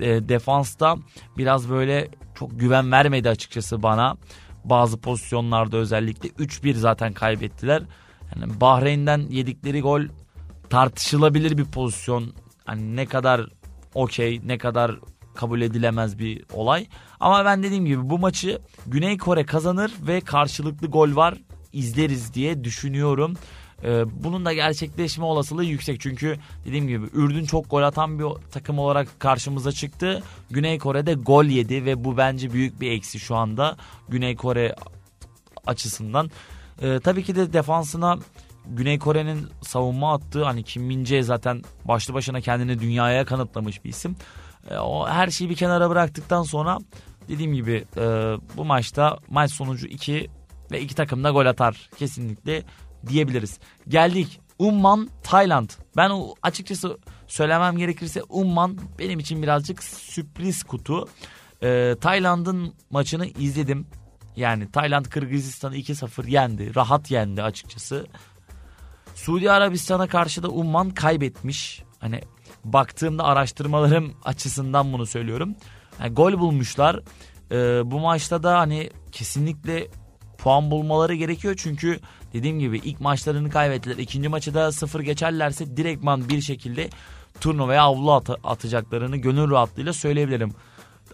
e, 0.00 0.28
defansta 0.28 0.96
biraz 1.38 1.70
böyle 1.70 2.08
çok 2.34 2.60
güven 2.60 2.92
vermedi 2.92 3.28
açıkçası 3.28 3.82
bana. 3.82 4.16
Bazı 4.64 5.00
pozisyonlarda 5.00 5.76
özellikle 5.76 6.28
3-1 6.28 6.74
zaten 6.74 7.12
kaybettiler. 7.12 7.82
Yani 8.34 8.60
Bahreyn'den 8.60 9.18
yedikleri 9.30 9.80
gol 9.80 10.02
tartışılabilir 10.72 11.58
bir 11.58 11.64
pozisyon. 11.64 12.32
Hani 12.64 12.96
ne 12.96 13.06
kadar 13.06 13.46
okey 13.94 14.40
ne 14.44 14.58
kadar 14.58 15.00
kabul 15.34 15.60
edilemez 15.60 16.18
bir 16.18 16.44
olay. 16.52 16.86
Ama 17.20 17.44
ben 17.44 17.62
dediğim 17.62 17.86
gibi 17.86 18.10
bu 18.10 18.18
maçı 18.18 18.60
Güney 18.86 19.18
Kore 19.18 19.46
kazanır 19.46 19.92
ve 20.06 20.20
karşılıklı 20.20 20.86
gol 20.86 21.16
var 21.16 21.34
izleriz 21.72 22.34
diye 22.34 22.64
düşünüyorum. 22.64 23.34
Ee, 23.84 24.04
bunun 24.24 24.44
da 24.44 24.52
gerçekleşme 24.52 25.24
olasılığı 25.24 25.64
yüksek. 25.64 26.00
Çünkü 26.00 26.36
dediğim 26.64 26.88
gibi 26.88 27.06
Ürdün 27.12 27.44
çok 27.44 27.70
gol 27.70 27.82
atan 27.82 28.18
bir 28.18 28.26
takım 28.50 28.78
olarak 28.78 29.20
karşımıza 29.20 29.72
çıktı. 29.72 30.22
Güney 30.50 30.78
Kore'de 30.78 31.14
gol 31.14 31.44
yedi 31.44 31.84
ve 31.84 32.04
bu 32.04 32.16
bence 32.16 32.52
büyük 32.52 32.80
bir 32.80 32.90
eksi 32.90 33.20
şu 33.20 33.36
anda 33.36 33.76
Güney 34.08 34.36
Kore 34.36 34.74
açısından. 35.66 36.30
Ee, 36.82 37.00
tabii 37.04 37.22
ki 37.22 37.36
de 37.36 37.52
defansına 37.52 38.18
Güney 38.66 38.98
Kore'nin 38.98 39.48
savunma 39.62 40.14
attığı 40.14 40.44
hani 40.44 40.62
Kim 40.62 40.82
Min 40.82 41.04
Jae 41.04 41.22
zaten 41.22 41.62
başlı 41.84 42.14
başına 42.14 42.40
kendini 42.40 42.80
dünyaya 42.80 43.24
kanıtlamış 43.24 43.84
bir 43.84 43.90
isim. 43.90 44.16
E, 44.70 44.76
o 44.76 45.08
her 45.08 45.28
şeyi 45.28 45.50
bir 45.50 45.56
kenara 45.56 45.90
bıraktıktan 45.90 46.42
sonra 46.42 46.78
dediğim 47.28 47.54
gibi 47.54 47.84
e, 47.96 48.02
bu 48.56 48.64
maçta 48.64 49.18
maç 49.30 49.50
sonucu 49.50 49.86
2 49.86 50.30
ve 50.72 50.80
iki 50.80 50.94
takım 50.94 51.24
da 51.24 51.30
gol 51.30 51.46
atar 51.46 51.90
kesinlikle 51.98 52.62
diyebiliriz. 53.06 53.58
Geldik 53.88 54.40
Umman 54.58 55.08
Tayland. 55.22 55.70
Ben 55.96 56.10
açıkçası 56.42 56.98
söylemem 57.26 57.78
gerekirse 57.78 58.22
Umman 58.22 58.78
benim 58.98 59.18
için 59.18 59.42
birazcık 59.42 59.82
sürpriz 59.84 60.62
kutu. 60.62 61.08
E, 61.62 61.94
Tayland'ın 62.00 62.74
maçını 62.90 63.26
izledim. 63.26 63.86
Yani 64.36 64.70
Tayland 64.70 65.04
Kırgızistan'ı 65.04 65.76
2-0 65.76 66.30
yendi. 66.30 66.74
Rahat 66.74 67.10
yendi 67.10 67.42
açıkçası. 67.42 68.06
Suudi 69.14 69.50
Arabistan'a 69.50 70.06
karşı 70.06 70.42
da 70.42 70.48
Umman 70.48 70.90
kaybetmiş. 70.90 71.82
Hani 71.98 72.20
baktığımda 72.64 73.24
araştırmalarım 73.24 74.12
açısından 74.24 74.92
bunu 74.92 75.06
söylüyorum. 75.06 75.54
Yani 76.00 76.14
gol 76.14 76.38
bulmuşlar. 76.38 77.00
Ee, 77.52 77.82
bu 77.84 78.00
maçta 78.00 78.42
da 78.42 78.58
hani 78.58 78.90
kesinlikle 79.12 79.88
puan 80.38 80.70
bulmaları 80.70 81.14
gerekiyor. 81.14 81.54
Çünkü 81.58 82.00
dediğim 82.32 82.58
gibi 82.58 82.78
ilk 82.78 83.00
maçlarını 83.00 83.50
kaybettiler. 83.50 83.96
İkinci 83.96 84.28
maçı 84.28 84.54
da 84.54 84.72
sıfır 84.72 85.00
geçerlerse 85.00 85.76
direktman 85.76 86.28
bir 86.28 86.40
şekilde 86.40 86.90
turnuvaya 87.40 87.82
avlu 87.82 88.12
at 88.12 88.30
atacaklarını 88.44 89.16
gönül 89.16 89.50
rahatlığıyla 89.50 89.92
söyleyebilirim. 89.92 90.54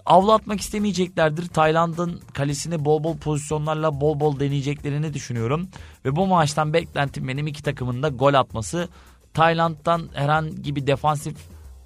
Avlu 0.08 0.32
atmak 0.32 0.60
istemeyeceklerdir. 0.60 1.48
Tayland'ın 1.48 2.20
kalesini 2.34 2.84
bol 2.84 3.04
bol 3.04 3.18
pozisyonlarla 3.18 4.00
bol 4.00 4.20
bol 4.20 4.40
deneyeceklerini 4.40 5.14
düşünüyorum. 5.14 5.68
Ve 6.04 6.16
bu 6.16 6.26
maçtan 6.26 6.72
beklentim 6.72 7.28
benim 7.28 7.46
iki 7.46 7.62
takımın 7.62 8.02
da 8.02 8.08
gol 8.08 8.34
atması. 8.34 8.88
Tayland'dan 9.34 10.08
herhangi 10.14 10.76
bir 10.76 10.86
defansif 10.86 11.36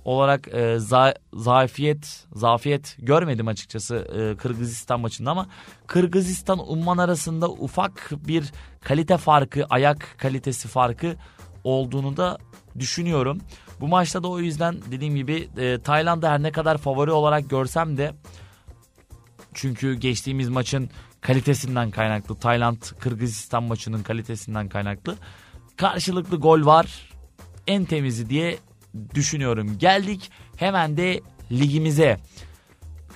olarak 0.04 0.48
e, 0.54 0.78
za 0.78 1.14
zafiyet 1.34 2.26
zafiyet 2.32 2.96
görmedim 2.98 3.48
açıkçası 3.48 3.96
e, 3.96 4.36
Kırgızistan 4.36 5.00
maçında 5.00 5.30
ama 5.30 5.46
Kırgızistan 5.86 6.70
Umman 6.70 6.98
arasında 6.98 7.50
ufak 7.50 8.10
bir 8.28 8.52
kalite 8.80 9.16
farkı, 9.16 9.64
ayak 9.70 10.14
kalitesi 10.18 10.68
farkı 10.68 11.16
olduğunu 11.64 12.16
da 12.16 12.38
düşünüyorum. 12.78 13.40
Bu 13.82 13.88
maçta 13.88 14.22
da 14.22 14.28
o 14.28 14.38
yüzden 14.38 14.76
dediğim 14.90 15.16
gibi 15.16 15.48
e, 15.56 15.78
Tayland'ı 15.78 16.28
her 16.28 16.42
ne 16.42 16.52
kadar 16.52 16.78
favori 16.78 17.10
olarak 17.10 17.50
görsem 17.50 17.96
de 17.96 18.14
çünkü 19.54 19.94
geçtiğimiz 19.94 20.48
maçın 20.48 20.90
kalitesinden 21.20 21.90
kaynaklı 21.90 22.34
Tayland 22.34 22.82
Kırgızistan 22.98 23.62
maçının 23.62 24.02
kalitesinden 24.02 24.68
kaynaklı 24.68 25.16
karşılıklı 25.76 26.36
gol 26.36 26.66
var 26.66 27.10
en 27.66 27.84
temizi 27.84 28.30
diye 28.30 28.58
düşünüyorum. 29.14 29.78
Geldik 29.78 30.30
hemen 30.56 30.96
de 30.96 31.20
ligimize. 31.52 32.20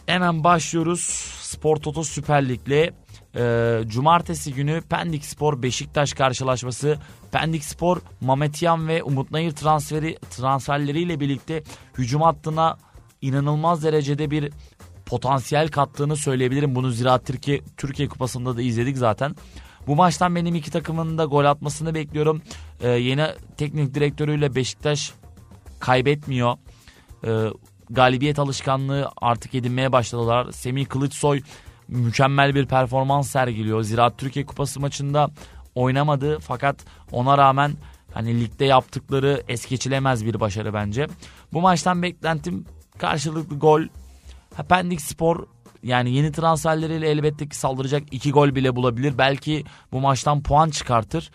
Hemen 0.06 0.44
başlıyoruz 0.44 1.00
Spor 1.40 1.76
Toto 1.76 2.04
Süper 2.04 2.48
Lig'le. 2.48 2.92
Ee, 3.36 3.82
cumartesi 3.86 4.54
günü 4.54 4.80
Pendik 4.80 5.24
Spor 5.24 5.62
Beşiktaş 5.62 6.12
karşılaşması. 6.12 6.98
Pendik 7.32 7.64
Spor 7.64 7.98
Mametyan 8.20 8.88
ve 8.88 9.02
Umut 9.02 9.30
Nayır 9.30 9.52
transferi 9.52 10.18
transferleriyle 10.30 11.20
birlikte 11.20 11.62
hücum 11.98 12.22
hattına 12.22 12.76
inanılmaz 13.22 13.84
derecede 13.84 14.30
bir 14.30 14.52
potansiyel 15.06 15.68
kattığını 15.68 16.16
söyleyebilirim. 16.16 16.74
Bunu 16.74 16.90
Ziraat 16.90 17.26
Türkiye 17.26 17.60
Türkiye 17.76 18.08
Kupası'nda 18.08 18.56
da 18.56 18.62
izledik 18.62 18.96
zaten. 18.96 19.36
Bu 19.86 19.96
maçtan 19.96 20.36
benim 20.36 20.54
iki 20.54 20.70
takımın 20.70 21.18
da 21.18 21.24
gol 21.24 21.44
atmasını 21.44 21.94
bekliyorum. 21.94 22.42
Ee, 22.80 22.88
yeni 22.88 23.26
teknik 23.56 23.94
direktörüyle 23.94 24.54
Beşiktaş 24.54 25.12
kaybetmiyor. 25.80 26.56
Ee, 27.24 27.46
galibiyet 27.90 28.38
alışkanlığı 28.38 29.10
artık 29.16 29.54
edinmeye 29.54 29.92
başladılar. 29.92 30.52
Semih 30.52 30.86
Kılıçsoy 30.86 31.42
mükemmel 31.88 32.54
bir 32.54 32.66
performans 32.66 33.30
sergiliyor. 33.30 33.82
Ziraat 33.82 34.18
Türkiye 34.18 34.46
Kupası 34.46 34.80
maçında 34.80 35.30
oynamadı 35.74 36.38
fakat 36.38 36.84
ona 37.12 37.38
rağmen 37.38 37.72
hani 38.14 38.40
ligde 38.40 38.64
yaptıkları 38.64 39.42
es 39.48 39.66
geçilemez 39.66 40.26
bir 40.26 40.40
başarı 40.40 40.74
bence. 40.74 41.06
Bu 41.52 41.60
maçtan 41.60 42.02
beklentim 42.02 42.64
karşılıklı 42.98 43.58
gol. 43.58 43.82
Pendik 44.68 45.00
Spor 45.00 45.46
yani 45.82 46.10
yeni 46.10 46.32
transferleriyle 46.32 47.08
elbette 47.10 47.48
ki 47.48 47.56
saldıracak 47.56 48.02
iki 48.10 48.30
gol 48.30 48.54
bile 48.54 48.76
bulabilir. 48.76 49.18
Belki 49.18 49.64
bu 49.92 50.00
maçtan 50.00 50.42
puan 50.42 50.70
çıkartır. 50.70 51.30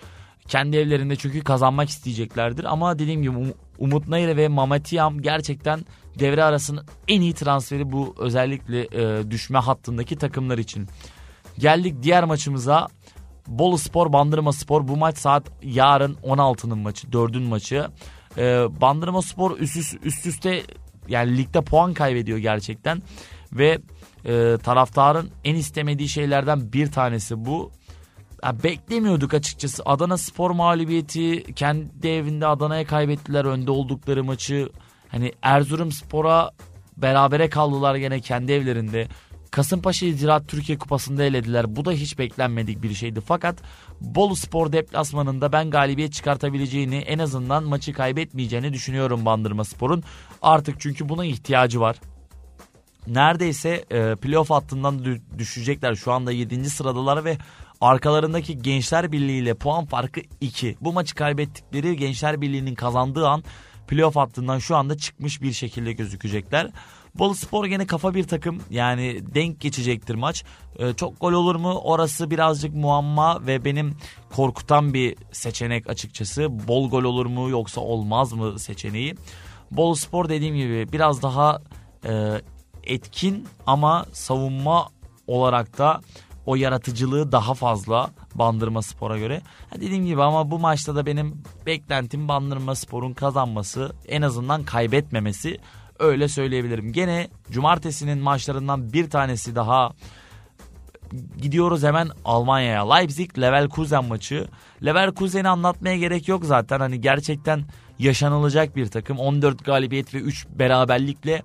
Kendi 0.47 0.77
evlerinde 0.77 1.15
çünkü 1.15 1.43
kazanmak 1.43 1.89
isteyeceklerdir. 1.89 2.63
Ama 2.63 2.99
dediğim 2.99 3.21
gibi 3.21 3.35
um- 3.35 3.53
Umut 3.81 4.07
Nayre 4.07 4.37
ve 4.37 4.47
Mamatiyam 4.47 5.21
gerçekten 5.21 5.85
devre 6.19 6.43
arasının 6.43 6.85
en 7.07 7.21
iyi 7.21 7.33
transferi 7.33 7.91
bu 7.91 8.15
özellikle 8.19 8.81
e, 8.81 9.31
düşme 9.31 9.59
hattındaki 9.59 10.15
takımlar 10.15 10.57
için. 10.57 10.87
Geldik 11.59 11.95
diğer 12.03 12.23
maçımıza. 12.23 12.87
Bolu 13.47 13.77
Spor 13.77 14.13
Bandırma 14.13 14.53
Spor 14.53 14.87
bu 14.87 14.97
maç 14.97 15.17
saat 15.17 15.43
yarın 15.63 16.13
16'nın 16.13 16.77
maçı 16.77 17.07
4'ün 17.07 17.43
maçı. 17.43 17.87
E, 18.37 18.43
Bandırma 18.81 19.21
Spor 19.21 19.59
üst, 19.59 19.77
üst, 19.77 19.97
üst 20.03 20.25
üste 20.25 20.63
yani 21.07 21.37
ligde 21.37 21.61
puan 21.61 21.93
kaybediyor 21.93 22.37
gerçekten 22.37 23.01
ve 23.53 23.81
e, 24.25 24.57
taraftarın 24.63 25.29
en 25.43 25.55
istemediği 25.55 26.09
şeylerden 26.09 26.73
bir 26.73 26.91
tanesi 26.91 27.45
bu. 27.45 27.71
Ya 28.43 28.63
beklemiyorduk 28.63 29.33
açıkçası. 29.33 29.83
Adana 29.85 30.17
Spor 30.17 30.51
mağlubiyeti 30.51 31.53
kendi 31.53 32.07
evinde 32.07 32.47
Adana'ya 32.47 32.85
kaybettiler 32.85 33.45
önde 33.45 33.71
oldukları 33.71 34.23
maçı. 34.23 34.69
Hani 35.07 35.31
Erzurum 35.41 35.91
Spor'a 35.91 36.51
berabere 36.97 37.49
kaldılar 37.49 37.95
gene 37.95 38.19
kendi 38.19 38.51
evlerinde. 38.51 39.07
Kasımpaşa 39.51 40.05
Ziraat 40.05 40.47
Türkiye 40.47 40.77
Kupası'nda 40.77 41.23
elediler. 41.23 41.75
Bu 41.75 41.85
da 41.85 41.91
hiç 41.91 42.19
beklenmedik 42.19 42.83
bir 42.83 42.93
şeydi. 42.93 43.21
Fakat 43.21 43.59
Bolu 44.01 44.35
Spor 44.35 44.71
deplasmanında 44.71 45.51
ben 45.51 45.69
galibiyet 45.69 46.13
çıkartabileceğini 46.13 46.97
en 46.97 47.19
azından 47.19 47.63
maçı 47.63 47.93
kaybetmeyeceğini 47.93 48.73
düşünüyorum 48.73 49.25
Bandırma 49.25 49.63
Spor'un. 49.63 50.03
Artık 50.41 50.79
çünkü 50.79 51.09
buna 51.09 51.25
ihtiyacı 51.25 51.79
var 51.79 51.95
neredeyse 53.07 53.85
e, 53.91 54.15
playoff 54.15 54.49
hattından 54.49 55.05
düşecekler. 55.37 55.95
Şu 55.95 56.11
anda 56.11 56.31
7. 56.31 56.69
sıradalar 56.69 57.25
ve 57.25 57.37
arkalarındaki 57.81 58.61
Gençler 58.61 59.11
Birliği 59.11 59.41
ile 59.41 59.53
puan 59.53 59.85
farkı 59.85 60.21
2. 60.41 60.77
Bu 60.81 60.93
maçı 60.93 61.15
kaybettikleri 61.15 61.97
Gençler 61.97 62.41
Birliği'nin 62.41 62.75
kazandığı 62.75 63.27
an 63.27 63.43
playoff 63.87 64.15
hattından 64.15 64.59
şu 64.59 64.75
anda 64.75 64.97
çıkmış 64.97 65.41
bir 65.41 65.53
şekilde 65.53 65.93
gözükecekler. 65.93 66.71
Bolu 67.15 67.35
Spor 67.35 67.65
gene 67.65 67.87
kafa 67.87 68.13
bir 68.13 68.23
takım 68.23 68.61
yani 68.69 69.21
denk 69.35 69.59
geçecektir 69.59 70.15
maç. 70.15 70.43
Ee, 70.79 70.93
çok 70.93 71.21
gol 71.21 71.33
olur 71.33 71.55
mu 71.55 71.73
orası 71.83 72.31
birazcık 72.31 72.75
muamma 72.75 73.47
ve 73.47 73.65
benim 73.65 73.97
korkutan 74.35 74.93
bir 74.93 75.15
seçenek 75.31 75.89
açıkçası. 75.89 76.67
Bol 76.67 76.89
gol 76.89 77.03
olur 77.03 77.25
mu 77.25 77.49
yoksa 77.49 77.81
olmaz 77.81 78.33
mı 78.33 78.59
seçeneği. 78.59 79.15
Bolu 79.71 79.95
Spor 79.95 80.29
dediğim 80.29 80.55
gibi 80.55 80.91
biraz 80.91 81.21
daha 81.21 81.61
e, 82.05 82.41
etkin 82.83 83.47
ama 83.65 84.05
savunma 84.13 84.89
olarak 85.27 85.77
da 85.77 86.01
o 86.45 86.55
yaratıcılığı 86.55 87.31
daha 87.31 87.53
fazla 87.53 88.11
Bandırma 88.35 88.81
Spor'a 88.81 89.17
göre. 89.17 89.41
dediğim 89.75 90.05
gibi 90.05 90.23
ama 90.23 90.51
bu 90.51 90.59
maçta 90.59 90.95
da 90.95 91.05
benim 91.05 91.43
beklentim 91.65 92.27
Bandırma 92.27 92.75
Spor'un 92.75 93.13
kazanması 93.13 93.91
en 94.07 94.21
azından 94.21 94.63
kaybetmemesi 94.63 95.57
öyle 95.99 96.27
söyleyebilirim. 96.27 96.93
Gene 96.93 97.27
cumartesinin 97.51 98.19
maçlarından 98.19 98.93
bir 98.93 99.09
tanesi 99.09 99.55
daha 99.55 99.91
gidiyoruz 101.41 101.83
hemen 101.83 102.09
Almanya'ya. 102.25 102.93
Leipzig 102.93 103.39
Leverkusen 103.39 104.05
maçı. 104.05 104.47
Leverkusen'i 104.85 105.49
anlatmaya 105.49 105.97
gerek 105.97 106.27
yok 106.27 106.45
zaten. 106.45 106.79
Hani 106.79 107.01
gerçekten 107.01 107.65
yaşanılacak 107.99 108.75
bir 108.75 108.85
takım. 108.85 109.19
14 109.19 109.65
galibiyet 109.65 110.13
ve 110.13 110.17
3 110.17 110.47
beraberlikle 110.49 111.41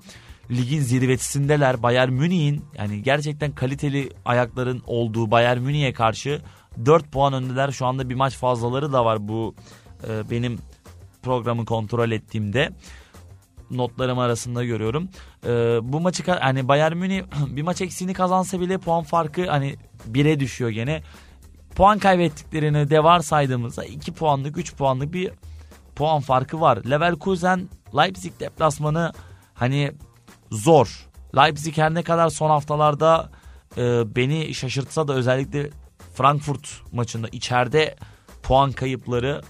ligin 0.51 0.81
zirvesindeler. 0.81 1.83
Bayern 1.83 2.13
Münih'in 2.13 2.65
yani 2.79 3.03
gerçekten 3.03 3.53
kaliteli 3.53 4.11
ayakların 4.25 4.83
olduğu 4.87 5.31
Bayern 5.31 5.61
Münih'e 5.61 5.93
karşı 5.93 6.43
4 6.87 7.13
puan 7.13 7.33
öndeler. 7.33 7.71
Şu 7.71 7.87
anda 7.87 8.09
bir 8.09 8.15
maç 8.15 8.35
fazlaları 8.35 8.93
da 8.93 9.05
var 9.05 9.29
bu 9.29 9.55
e, 10.09 10.31
benim 10.31 10.59
programı 11.23 11.65
kontrol 11.65 12.11
ettiğimde 12.11 12.71
notlarım 13.71 14.19
arasında 14.19 14.65
görüyorum. 14.65 15.09
E, 15.47 15.51
bu 15.83 16.01
maçı 16.01 16.33
hani 16.33 16.69
Bayern 16.69 16.97
Münih 16.97 17.23
bir 17.47 17.63
maç 17.63 17.81
eksiğini 17.81 18.13
kazansa 18.13 18.61
bile 18.61 18.79
puan 18.79 19.03
farkı 19.03 19.47
hani 19.47 19.77
1'e 20.11 20.41
düşüyor 20.41 20.71
gene. 20.71 21.03
Puan 21.77 21.99
kaybettiklerini 21.99 22.91
de 22.91 23.05
varsaydığımızda 23.05 23.85
2 23.85 24.13
puanlık 24.13 24.59
3 24.59 24.75
puanlık 24.75 25.13
bir 25.13 25.31
puan 25.97 26.21
farkı 26.21 26.61
var. 26.61 26.79
Leverkusen 26.91 27.69
Leipzig 27.97 28.33
deplasmanı 28.41 29.13
hani 29.55 29.93
zor. 30.51 31.09
Leipzig 31.37 31.79
her 31.79 31.95
ne 31.95 32.03
kadar 32.03 32.29
son 32.29 32.51
haftalarda 32.51 33.31
e, 33.77 34.17
beni 34.17 34.55
şaşırtsa 34.55 35.09
da 35.09 35.15
özellikle 35.15 35.71
Frankfurt 36.15 36.69
maçında 36.93 37.29
içeride 37.33 37.97
puan 38.43 38.73
kayıpları 38.73 39.43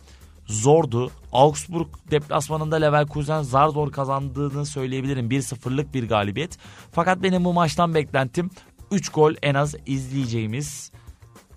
zordu. 0.47 1.11
Augsburg 1.33 1.87
deplasmanında 2.11 2.77
Leverkusen 2.77 3.43
zar 3.43 3.69
zor 3.69 3.93
kazandığını 3.93 4.67
söyleyebilirim. 4.67 5.31
1-0'lık 5.31 5.95
bir 5.95 6.09
galibiyet. 6.09 6.59
Fakat 6.93 7.23
benim 7.23 7.45
bu 7.45 7.53
maçtan 7.53 7.95
beklentim 7.95 8.51
3 8.91 9.09
gol 9.09 9.35
en 9.43 9.55
az 9.55 9.75
izleyeceğimiz 9.87 10.93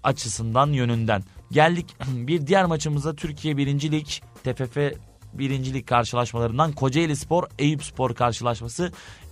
açısından 0.04 0.67
yönünden. 0.67 1.23
Geldik 1.52 1.95
bir 2.08 2.47
diğer 2.47 2.65
maçımıza 2.65 3.15
Türkiye 3.15 3.58
1. 3.58 3.91
Lig 3.91 4.08
TFF 4.43 4.78
1. 5.34 5.73
Lig 5.73 5.88
karşılaşmalarından 5.88 6.71
Kocaeli 6.71 7.15
Spor 7.15 7.43
Eyüp 7.60 7.84
Spor 7.84 8.15
karşılaşması 8.15 8.91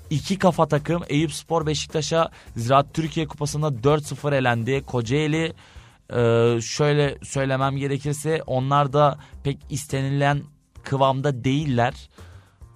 iki 0.09 0.39
kafa 0.39 0.67
takım 0.67 1.03
Eyüp 1.07 1.33
Spor 1.33 1.65
Beşiktaş'a 1.65 2.31
Ziraat 2.55 2.93
Türkiye 2.93 3.27
Kupası'nda 3.27 3.67
4-0 3.67 4.35
elendi. 4.35 4.83
Kocaeli 4.85 5.53
e, 6.13 6.61
şöyle 6.61 7.17
söylemem 7.23 7.77
gerekirse 7.77 8.43
onlar 8.47 8.93
da 8.93 9.19
pek 9.43 9.57
istenilen 9.69 10.43
kıvamda 10.83 11.43
değiller. 11.43 12.09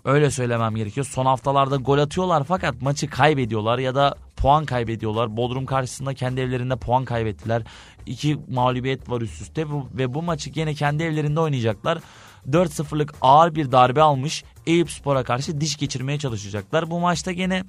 Öyle 0.05 0.31
söylemem 0.31 0.75
gerekiyor. 0.75 1.05
Son 1.05 1.25
haftalarda 1.25 1.75
gol 1.75 1.97
atıyorlar 1.97 2.43
fakat 2.43 2.81
maçı 2.81 3.09
kaybediyorlar 3.09 3.79
ya 3.79 3.95
da 3.95 4.15
puan 4.37 4.65
kaybediyorlar. 4.65 5.37
Bodrum 5.37 5.65
karşısında 5.65 6.13
kendi 6.13 6.41
evlerinde 6.41 6.75
puan 6.75 7.05
kaybettiler. 7.05 7.63
İki 8.05 8.39
mağlubiyet 8.49 9.09
var 9.09 9.21
üst 9.21 9.41
üste 9.41 9.65
ve 9.97 10.13
bu 10.13 10.21
maçı 10.21 10.51
yine 10.55 10.73
kendi 10.73 11.03
evlerinde 11.03 11.39
oynayacaklar. 11.39 11.99
4-0'lık 12.49 13.13
ağır 13.21 13.55
bir 13.55 13.71
darbe 13.71 14.01
almış 14.01 14.43
Eyüp 14.67 14.91
Spor'a 14.91 15.23
karşı 15.23 15.61
diş 15.61 15.77
geçirmeye 15.77 16.19
çalışacaklar. 16.19 16.91
Bu 16.91 16.99
maçta 16.99 17.31
gene 17.31 17.63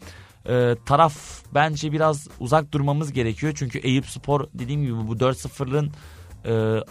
e, 0.48 0.76
taraf 0.86 1.14
bence 1.54 1.92
biraz 1.92 2.28
uzak 2.40 2.72
durmamız 2.72 3.12
gerekiyor. 3.12 3.52
Çünkü 3.56 3.78
Eyüp 3.78 4.06
Spor 4.06 4.46
dediğim 4.54 4.82
gibi 4.82 5.08
bu 5.08 5.14
4-0'ın 5.14 5.92
e, 6.44 6.82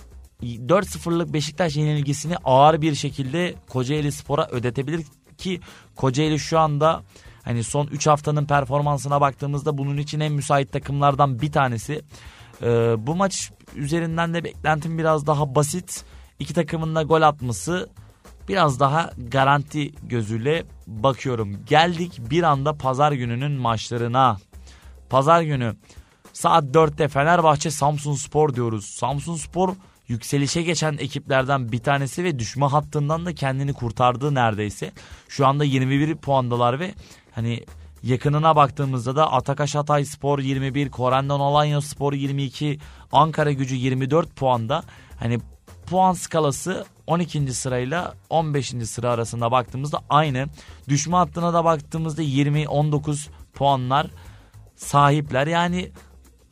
4-0'lık 0.43 1.33
Beşiktaş 1.33 1.75
yenilgisini 1.75 2.37
ağır 2.37 2.81
bir 2.81 2.95
şekilde 2.95 3.55
Kocaeli 3.69 4.11
Spor'a 4.11 4.47
ödetebilir 4.47 5.05
ki 5.37 5.59
Kocaeli 5.95 6.39
şu 6.39 6.59
anda 6.59 7.03
hani 7.43 7.63
son 7.63 7.87
3 7.87 8.07
haftanın 8.07 8.45
performansına 8.45 9.21
baktığımızda 9.21 9.77
bunun 9.77 9.97
için 9.97 10.19
en 10.19 10.33
müsait 10.33 10.71
takımlardan 10.71 11.41
bir 11.41 11.51
tanesi. 11.51 12.01
Ee, 12.61 12.95
bu 12.97 13.15
maç 13.15 13.51
üzerinden 13.75 14.33
de 14.33 14.43
beklentim 14.43 14.97
biraz 14.97 15.27
daha 15.27 15.55
basit. 15.55 16.05
İki 16.41 16.53
takımın 16.53 16.95
da 16.95 17.03
gol 17.03 17.21
atması 17.21 17.89
biraz 18.47 18.79
daha 18.79 19.11
garanti 19.17 19.91
gözüyle 20.03 20.63
bakıyorum. 20.87 21.65
Geldik 21.65 22.19
bir 22.31 22.43
anda 22.43 22.73
pazar 22.73 23.11
gününün 23.11 23.51
maçlarına. 23.51 24.37
Pazar 25.09 25.41
günü 25.41 25.75
saat 26.33 26.63
4'te 26.63 27.07
Fenerbahçe 27.07 27.71
Samsun 27.71 28.15
Spor 28.15 28.55
diyoruz. 28.55 28.85
Samsun 28.85 29.35
Spor 29.35 29.73
yükselişe 30.07 30.61
geçen 30.61 30.97
ekiplerden 30.97 31.71
bir 31.71 31.79
tanesi 31.79 32.23
ve 32.23 32.39
düşme 32.39 32.65
hattından 32.65 33.25
da 33.25 33.35
kendini 33.35 33.73
kurtardı 33.73 34.35
neredeyse. 34.35 34.91
Şu 35.29 35.47
anda 35.47 35.63
21 35.63 36.15
puandalar 36.15 36.79
ve 36.79 36.93
hani 37.31 37.65
yakınına 38.03 38.55
baktığımızda 38.55 39.15
da 39.15 39.31
Atakaş 39.31 39.75
Hatay 39.75 40.05
Spor 40.05 40.39
21, 40.39 40.89
Korendon 40.89 41.39
Alanya 41.39 41.81
Spor 41.81 42.13
22, 42.13 42.79
Ankara 43.11 43.51
Gücü 43.51 43.75
24 43.75 44.35
puanda. 44.35 44.83
Hani 45.19 45.39
puan 45.91 46.13
skalası 46.13 46.85
12. 47.07 47.53
sırayla 47.53 48.13
15. 48.29 48.73
sıra 48.85 49.09
arasında 49.09 49.51
baktığımızda 49.51 49.99
aynı. 50.09 50.47
Düşme 50.89 51.17
hattına 51.17 51.53
da 51.53 51.65
baktığımızda 51.65 52.23
20-19 52.23 53.27
puanlar 53.53 54.07
sahipler. 54.75 55.47
Yani 55.47 55.91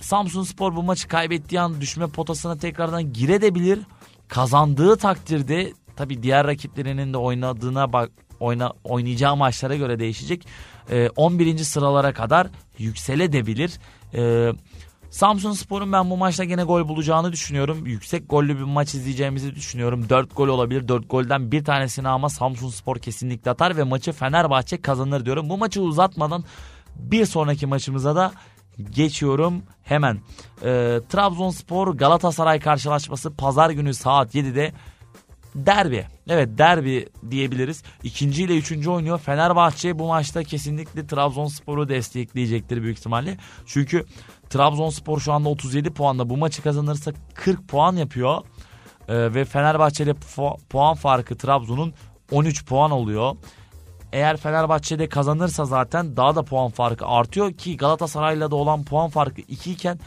Samsun 0.02 0.44
Spor 0.44 0.76
bu 0.76 0.84
maçı 0.84 1.08
kaybettiği 1.08 1.62
an 1.62 1.82
düşme 1.82 2.08
potasına 2.08 2.58
tekrardan 2.58 3.14
girebilir. 3.14 3.80
Kazandığı 4.28 4.98
takdirde 4.98 5.74
tabi 5.96 6.24
diğer 6.24 6.48
rakiplerinin 6.48 7.14
de 7.14 7.18
oynadığına 7.18 7.94
bak 7.94 8.12
oyna, 8.40 8.74
oynayacağı 8.84 9.36
maçlara 9.36 9.76
göre 9.76 10.00
değişecek. 10.00 10.48
E, 10.90 11.10
11. 11.10 11.58
sıralara 11.58 12.14
kadar 12.14 12.48
yükselebilir. 12.78 13.80
E, 14.14 14.54
Samsun 15.10 15.52
Spor'un 15.52 15.92
ben 15.92 16.10
bu 16.10 16.18
maçta 16.18 16.44
gene 16.44 16.64
gol 16.64 16.88
bulacağını 16.88 17.32
düşünüyorum. 17.32 17.86
Yüksek 17.86 18.30
gollü 18.30 18.58
bir 18.58 18.64
maç 18.64 18.96
izleyeceğimizi 18.96 19.56
düşünüyorum. 19.56 20.10
4 20.10 20.36
gol 20.36 20.48
olabilir. 20.48 20.88
4 20.88 21.10
golden 21.10 21.52
bir 21.52 21.64
tanesini 21.64 22.08
ama 22.08 22.30
Samsun 22.30 22.70
Spor 22.70 22.98
kesinlikle 22.98 23.52
atar 23.52 23.78
ve 23.78 23.84
maçı 23.84 24.12
Fenerbahçe 24.12 24.82
kazanır 24.82 25.26
diyorum. 25.26 25.50
Bu 25.50 25.58
maçı 25.58 25.82
uzatmadan 25.82 26.44
bir 26.96 27.26
sonraki 27.26 27.68
maçımıza 27.68 28.16
da 28.16 28.32
geçiyorum 28.92 29.64
hemen. 29.84 30.16
E, 30.62 31.00
Trabzonspor 31.10 31.88
Galatasaray 31.88 32.60
karşılaşması 32.60 33.36
pazar 33.36 33.70
günü 33.70 33.94
saat 33.94 34.36
7'de 34.36 34.74
derbi. 35.56 36.06
Evet 36.30 36.58
derbi 36.58 37.10
diyebiliriz. 37.32 37.84
İkinci 38.04 38.44
ile 38.44 38.58
üçüncü 38.58 38.90
oynuyor. 38.90 39.20
Fenerbahçe 39.20 40.00
bu 40.00 40.08
maçta 40.08 40.44
kesinlikle 40.44 41.08
Trabzonspor'u 41.08 41.90
destekleyecektir 41.90 42.84
büyük 42.84 42.98
ihtimalle. 42.98 43.38
Çünkü 43.66 44.06
Trabzonspor 44.50 45.20
şu 45.20 45.34
anda 45.34 45.50
37 45.50 45.90
puanla 45.90 46.30
bu 46.30 46.38
maçı 46.38 46.62
kazanırsa 46.62 47.12
40 47.36 47.68
puan 47.68 47.96
yapıyor. 47.96 48.42
Ee, 49.08 49.34
ve 49.34 49.46
Fenerbahçe 49.46 50.04
ile 50.04 50.14
puan 50.70 50.96
farkı 50.96 51.38
Trabzon'un 51.38 51.94
13 52.32 52.66
puan 52.66 52.92
oluyor. 52.92 53.36
Eğer 54.14 54.38
Fenerbahçe'de 54.38 55.10
kazanırsa 55.10 55.66
zaten 55.66 56.18
daha 56.18 56.36
da 56.36 56.44
puan 56.44 56.70
farkı 56.70 57.06
artıyor 57.06 57.54
ki 57.54 57.78
Galatasaray'la 57.78 58.52
da 58.52 58.56
olan 58.56 58.84
puan 58.84 59.10
farkı 59.10 59.42
2 59.42 59.72
iken 59.72 60.00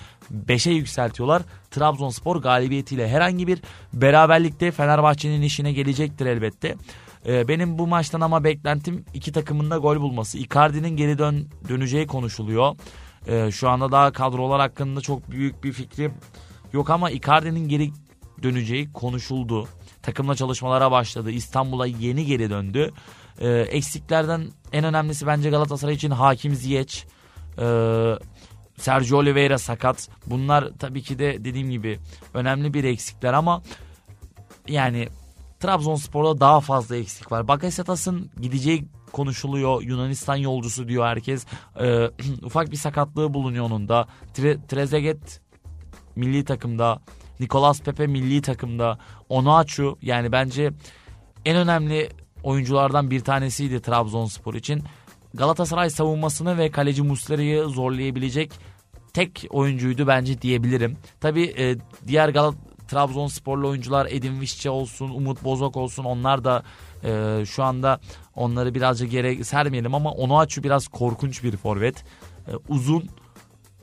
5'e 0.47 0.73
yükseltiyorlar. 0.73 1.43
Trabzonspor 1.71 2.37
galibiyetiyle 2.37 3.09
herhangi 3.09 3.47
bir 3.47 3.63
beraberlikte 3.93 4.71
Fenerbahçe'nin 4.71 5.43
işine 5.43 5.73
gelecektir 5.73 6.27
elbette. 6.27 6.77
Ee, 7.27 7.49
benim 7.49 7.79
bu 7.79 7.87
maçtan 7.87 8.21
ama 8.21 8.45
beklentim 8.45 9.05
iki 9.15 9.33
takımın 9.33 9.71
da 9.71 9.79
gol 9.79 10.01
bulması. 10.01 10.39
Icardi'nin 10.39 10.97
geri 10.97 11.19
dön 11.19 11.49
döneceği 11.69 12.07
konuşuluyor. 12.07 12.77
Ee, 13.27 13.51
şu 13.51 13.69
anda 13.69 13.93
daha 13.93 14.13
kadrolar 14.13 14.61
hakkında 14.61 15.01
çok 15.01 15.31
büyük 15.31 15.65
bir 15.65 15.73
fikrim 15.73 16.15
yok 16.73 16.91
ama 16.91 17.11
Icardi'nin 17.11 17.69
geri 17.69 17.91
döneceği 18.43 18.93
konuşuldu. 18.93 19.69
Takımla 20.03 20.35
çalışmalara 20.35 20.91
başladı. 20.91 21.31
İstanbul'a 21.31 21.87
yeni 21.87 22.27
geri 22.27 22.51
döndü. 22.51 22.93
Ee, 23.39 23.49
eksiklerden 23.49 24.49
en 24.73 24.85
önemlisi 24.85 25.27
bence 25.27 25.51
Galatasaray 25.51 25.95
için 25.95 26.11
Hakim 26.11 26.55
Ziyech. 26.55 27.05
Ee, 27.59 28.15
Sergio 28.77 29.19
Oliveira 29.19 29.59
sakat. 29.59 30.09
Bunlar 30.27 30.69
tabii 30.79 31.03
ki 31.03 31.19
de 31.19 31.45
dediğim 31.45 31.71
gibi 31.71 31.99
önemli 32.35 32.75
bir 32.75 32.85
eksikler 32.85 33.33
ama 33.33 33.63
yani 34.69 35.09
Trabzonspor'da 35.61 36.41
daha 36.41 36.61
fazla 36.61 36.97
eksik 36.97 37.33
var. 37.33 37.49
Bakasetas'ın 37.49 38.31
gideceği 38.41 38.85
konuşuluyor. 39.13 39.83
Yunanistan 39.83 40.37
yolcusu 40.37 40.89
diyor 40.89 41.07
herkes. 41.07 41.47
Ee, 41.81 42.11
ufak 42.43 42.71
bir 42.71 42.77
sakatlığı 42.77 43.35
bulunuyor 43.35 43.65
onun 43.65 43.89
da. 43.89 44.07
Tre 44.35 44.67
Trezeguet 44.67 45.41
milli 46.17 46.45
takımda. 46.45 47.01
Nicolas 47.41 47.81
Pepe 47.81 48.07
milli 48.07 48.43
takımda. 48.43 48.99
Onuachu 49.29 49.99
yani 50.03 50.33
bence 50.33 50.71
en 51.45 51.57
önemli 51.57 52.09
oyunculardan 52.43 53.11
bir 53.11 53.21
tanesiydi 53.21 53.83
Trabzonspor 53.83 54.55
için. 54.55 54.83
Galatasaray 55.35 55.91
savunmasını 55.91 56.59
ve 56.59 56.71
kaleci 56.71 57.03
Muslera'yı 57.03 57.65
zorlayabilecek 57.65 58.53
tek 59.13 59.47
oyuncuydu 59.51 60.07
bence 60.07 60.43
diyebilirim. 60.43 60.97
Tabi 61.21 61.55
e, 61.59 61.77
diğer 62.07 62.29
Galat 62.29 62.55
Trabzonsporlu 62.89 63.69
oyuncular 63.69 64.07
Edin 64.11 64.41
Vişçe 64.41 64.71
olsun, 64.71 65.11
Umut 65.11 65.45
Bozok 65.45 65.77
olsun 65.77 66.05
onlar 66.05 66.45
da 66.45 66.63
e, 67.05 67.43
şu 67.47 67.63
anda 67.63 68.01
onları 68.37 68.75
birazcık 68.75 69.11
geri 69.11 69.45
sermeyelim 69.45 69.95
ama 69.95 70.13
Onuachu 70.13 70.63
biraz 70.63 70.89
korkunç 70.89 71.45
bir 71.45 71.57
forvet. 71.57 72.05
E, 72.49 72.53
uzun 72.69 73.09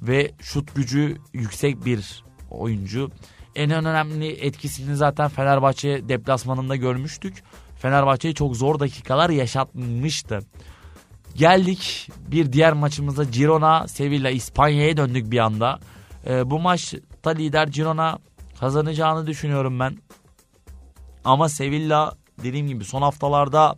ve 0.02 0.32
şut 0.42 0.76
gücü 0.76 1.18
yüksek 1.34 1.86
bir 1.86 2.24
oyuncu. 2.52 3.12
En 3.56 3.72
önemli 3.72 4.32
etkisini 4.32 4.96
zaten 4.96 5.30
Fenerbahçe 5.30 6.10
deplasmanında 6.10 6.76
görmüştük. 6.76 7.44
Fenerbahçe'yi 7.78 8.36
çok 8.36 8.58
zor 8.58 8.80
dakikalar 8.80 9.30
yaşatmıştı. 9.30 10.40
Geldik 11.36 12.10
bir 12.28 12.54
diğer 12.54 12.74
maçımızda 12.74 13.24
Girona, 13.24 13.88
Sevilla, 13.88 14.30
İspanya'ya 14.30 14.98
döndük 14.98 15.32
bir 15.32 15.40
anda. 15.40 15.80
E, 16.28 16.50
bu 16.50 16.60
maçta 16.60 17.30
lider 17.30 17.68
Girona 17.68 18.20
kazanacağını 18.60 19.28
düşünüyorum 19.28 19.80
ben. 19.80 19.98
Ama 21.26 21.50
Sevilla 21.50 22.14
dediğim 22.44 22.68
gibi 22.68 22.84
son 22.84 23.02
haftalarda 23.02 23.76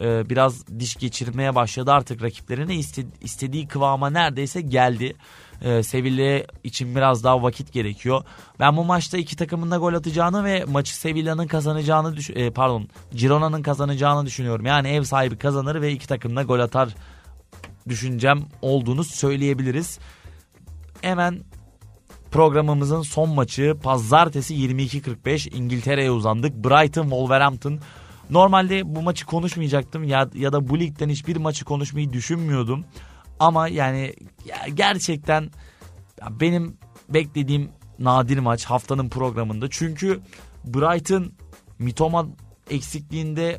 e, 0.00 0.30
biraz 0.30 0.66
diş 0.78 0.96
geçirmeye 0.96 1.54
başladı 1.54 1.92
artık 1.92 2.22
rakiplerine 2.22 2.76
istediği 3.20 3.68
kıvama 3.68 4.10
neredeyse 4.10 4.60
geldi. 4.60 5.16
E, 5.62 5.82
Sevilla 5.82 6.46
için 6.64 6.94
biraz 6.94 7.24
daha 7.24 7.42
vakit 7.42 7.72
gerekiyor. 7.72 8.24
Ben 8.60 8.76
bu 8.76 8.84
maçta 8.84 9.18
iki 9.18 9.36
takımın 9.36 9.70
da 9.70 9.76
gol 9.76 9.94
atacağını 9.94 10.44
ve 10.44 10.64
maçı 10.64 10.96
Sevilla'nın 10.96 11.46
kazanacağını 11.46 12.16
e, 12.34 12.50
pardon 12.50 12.88
Girona'nın 13.12 13.62
kazanacağını 13.62 14.26
düşünüyorum. 14.26 14.66
Yani 14.66 14.88
ev 14.88 15.02
sahibi 15.02 15.38
kazanır 15.38 15.82
ve 15.82 15.92
iki 15.92 16.08
takım 16.08 16.36
da 16.36 16.42
gol 16.42 16.60
atar 16.60 16.94
düşüncem 17.88 18.42
olduğunu 18.62 19.04
söyleyebiliriz. 19.04 19.98
Hemen 21.02 21.40
programımızın 22.30 23.02
son 23.02 23.28
maçı 23.28 23.76
pazartesi 23.82 24.54
22.45 24.54 25.54
İngiltere'ye 25.54 26.10
uzandık. 26.10 26.54
Brighton 26.54 27.02
Wolverhampton. 27.02 27.80
Normalde 28.30 28.94
bu 28.94 29.02
maçı 29.02 29.26
konuşmayacaktım 29.26 30.04
ya, 30.04 30.30
ya 30.34 30.52
da 30.52 30.68
bu 30.68 30.78
ligden 30.78 31.08
hiçbir 31.08 31.36
maçı 31.36 31.64
konuşmayı 31.64 32.12
düşünmüyordum. 32.12 32.84
Ama 33.38 33.68
yani 33.68 34.14
ya 34.46 34.56
gerçekten 34.74 35.50
benim 36.30 36.76
beklediğim 37.08 37.70
nadir 37.98 38.38
maç 38.38 38.64
haftanın 38.64 39.08
programında. 39.08 39.66
Çünkü 39.70 40.20
Brighton 40.64 41.32
Mitoma 41.78 42.26
eksikliğinde 42.70 43.58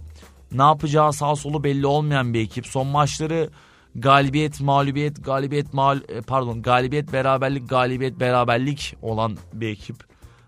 ne 0.51 0.62
yapacağı 0.62 1.13
sağ 1.13 1.36
solu 1.36 1.63
belli 1.63 1.88
olmayan 1.88 2.34
bir 2.34 2.41
ekip. 2.41 2.67
Son 2.67 2.88
maçları 2.88 3.49
galibiyet, 3.95 4.62
mağlubiyet, 4.62 5.25
galibiyet, 5.25 5.73
mal 5.73 5.99
e, 6.10 6.21
pardon, 6.21 6.62
galibiyet, 6.62 7.13
beraberlik, 7.13 7.69
galibiyet, 7.69 8.19
beraberlik 8.19 8.95
olan 9.01 9.38
bir 9.53 9.67
ekip. 9.67 9.95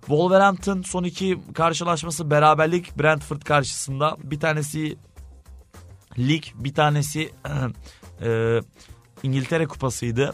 Wolverhampton 0.08 0.82
son 0.82 1.04
iki 1.04 1.40
karşılaşması 1.54 2.32
beraberlik 2.32 3.00
Brentford 3.00 3.42
karşısında. 3.42 4.18
Bir 4.24 4.40
tanesi 4.40 4.98
lig, 6.18 6.44
bir 6.56 6.74
tanesi 6.74 7.32
e, 8.22 8.60
İngiltere 9.24 9.68
kupasıydı. 9.68 10.34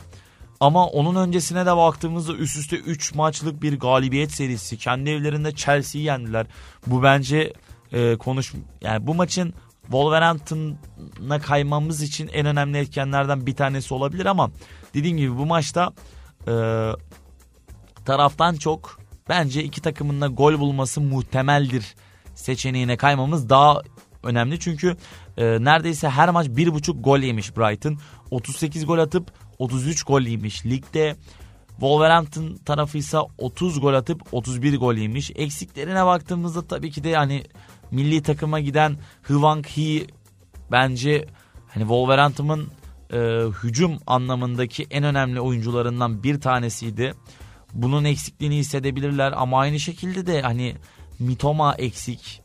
Ama 0.59 0.87
onun 0.87 1.15
öncesine 1.27 1.65
de 1.65 1.77
baktığımızda 1.77 2.33
üst 2.33 2.57
üste 2.57 2.75
3 2.75 3.15
maçlık 3.15 3.61
bir 3.61 3.79
galibiyet 3.79 4.31
serisi. 4.31 4.77
Kendi 4.77 5.09
evlerinde 5.09 5.55
Chelsea'yi 5.55 6.05
yendiler. 6.05 6.47
Bu 6.87 7.03
bence 7.03 7.53
e, 7.91 8.17
konuş 8.17 8.53
yani 8.81 9.07
bu 9.07 9.15
maçın 9.15 9.53
Wolverhampton'a 9.81 11.39
kaymamız 11.39 12.01
için 12.01 12.27
en 12.27 12.45
önemli 12.45 12.77
etkenlerden 12.77 13.45
bir 13.45 13.55
tanesi 13.55 13.93
olabilir 13.93 14.25
ama 14.25 14.51
dediğim 14.93 15.17
gibi 15.17 15.37
bu 15.37 15.45
maçta 15.45 15.93
e, 16.47 16.53
taraftan 18.05 18.55
çok 18.55 18.99
bence 19.29 19.63
iki 19.63 19.81
takımın 19.81 20.21
da 20.21 20.27
gol 20.27 20.59
bulması 20.59 21.01
muhtemeldir 21.01 21.95
seçeneğine 22.35 22.97
kaymamız 22.97 23.49
daha 23.49 23.81
önemli. 24.23 24.59
Çünkü 24.59 24.97
e, 25.37 25.45
neredeyse 25.45 26.09
her 26.09 26.29
maç 26.29 26.47
bir 26.49 26.73
buçuk 26.73 27.03
gol 27.03 27.19
yemiş 27.19 27.57
Brighton. 27.57 27.97
38 28.31 28.85
gol 28.85 28.97
atıp 28.97 29.31
33 29.59 30.03
gol 30.03 30.21
yemiş. 30.21 30.65
Ligde 30.65 31.15
Wolverhampton 31.69 32.55
tarafıysa 32.65 33.25
30 33.37 33.81
gol 33.81 33.93
atıp 33.93 34.21
31 34.31 34.77
gol 34.77 34.93
yemiş. 34.95 35.31
Eksiklerine 35.35 36.05
baktığımızda 36.05 36.67
tabii 36.67 36.91
ki 36.91 37.03
de 37.03 37.09
yani 37.09 37.43
milli 37.91 38.23
takıma 38.23 38.59
giden 38.59 38.97
Hwang 39.23 39.67
Hee 39.67 40.07
bence 40.71 41.25
hani 41.67 41.81
Wolverhampton'ın 41.81 42.67
e, 43.13 43.17
hücum 43.63 43.97
anlamındaki 44.07 44.87
en 44.91 45.03
önemli 45.03 45.41
oyuncularından 45.41 46.23
bir 46.23 46.41
tanesiydi. 46.41 47.13
Bunun 47.73 48.05
eksikliğini 48.05 48.57
hissedebilirler 48.57 49.33
ama 49.35 49.59
aynı 49.59 49.79
şekilde 49.79 50.27
de 50.27 50.41
hani 50.41 50.75
Mitoma 51.19 51.75
eksik. 51.75 52.41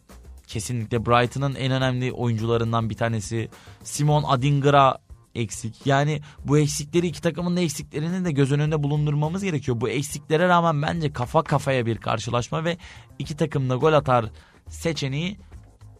Kesinlikle 0.46 1.06
Brighton'ın 1.06 1.54
en 1.54 1.72
önemli 1.72 2.12
oyuncularından 2.12 2.90
bir 2.90 2.94
tanesi. 2.94 3.48
Simon 3.82 4.22
Adingra 4.22 4.98
eksik. 5.34 5.86
Yani 5.86 6.20
bu 6.44 6.58
eksikleri 6.58 7.06
iki 7.06 7.22
takımın 7.22 7.56
da 7.56 7.60
eksiklerini 7.60 8.24
de 8.24 8.32
göz 8.32 8.52
önünde 8.52 8.82
bulundurmamız 8.82 9.42
gerekiyor. 9.44 9.80
Bu 9.80 9.88
eksiklere 9.88 10.48
rağmen 10.48 10.82
bence 10.82 11.12
kafa 11.12 11.42
kafaya 11.42 11.86
bir 11.86 11.96
karşılaşma 11.96 12.64
ve 12.64 12.76
iki 13.18 13.36
takım 13.36 13.70
da 13.70 13.76
gol 13.76 13.92
atar 13.92 14.24
seçeneği 14.68 15.36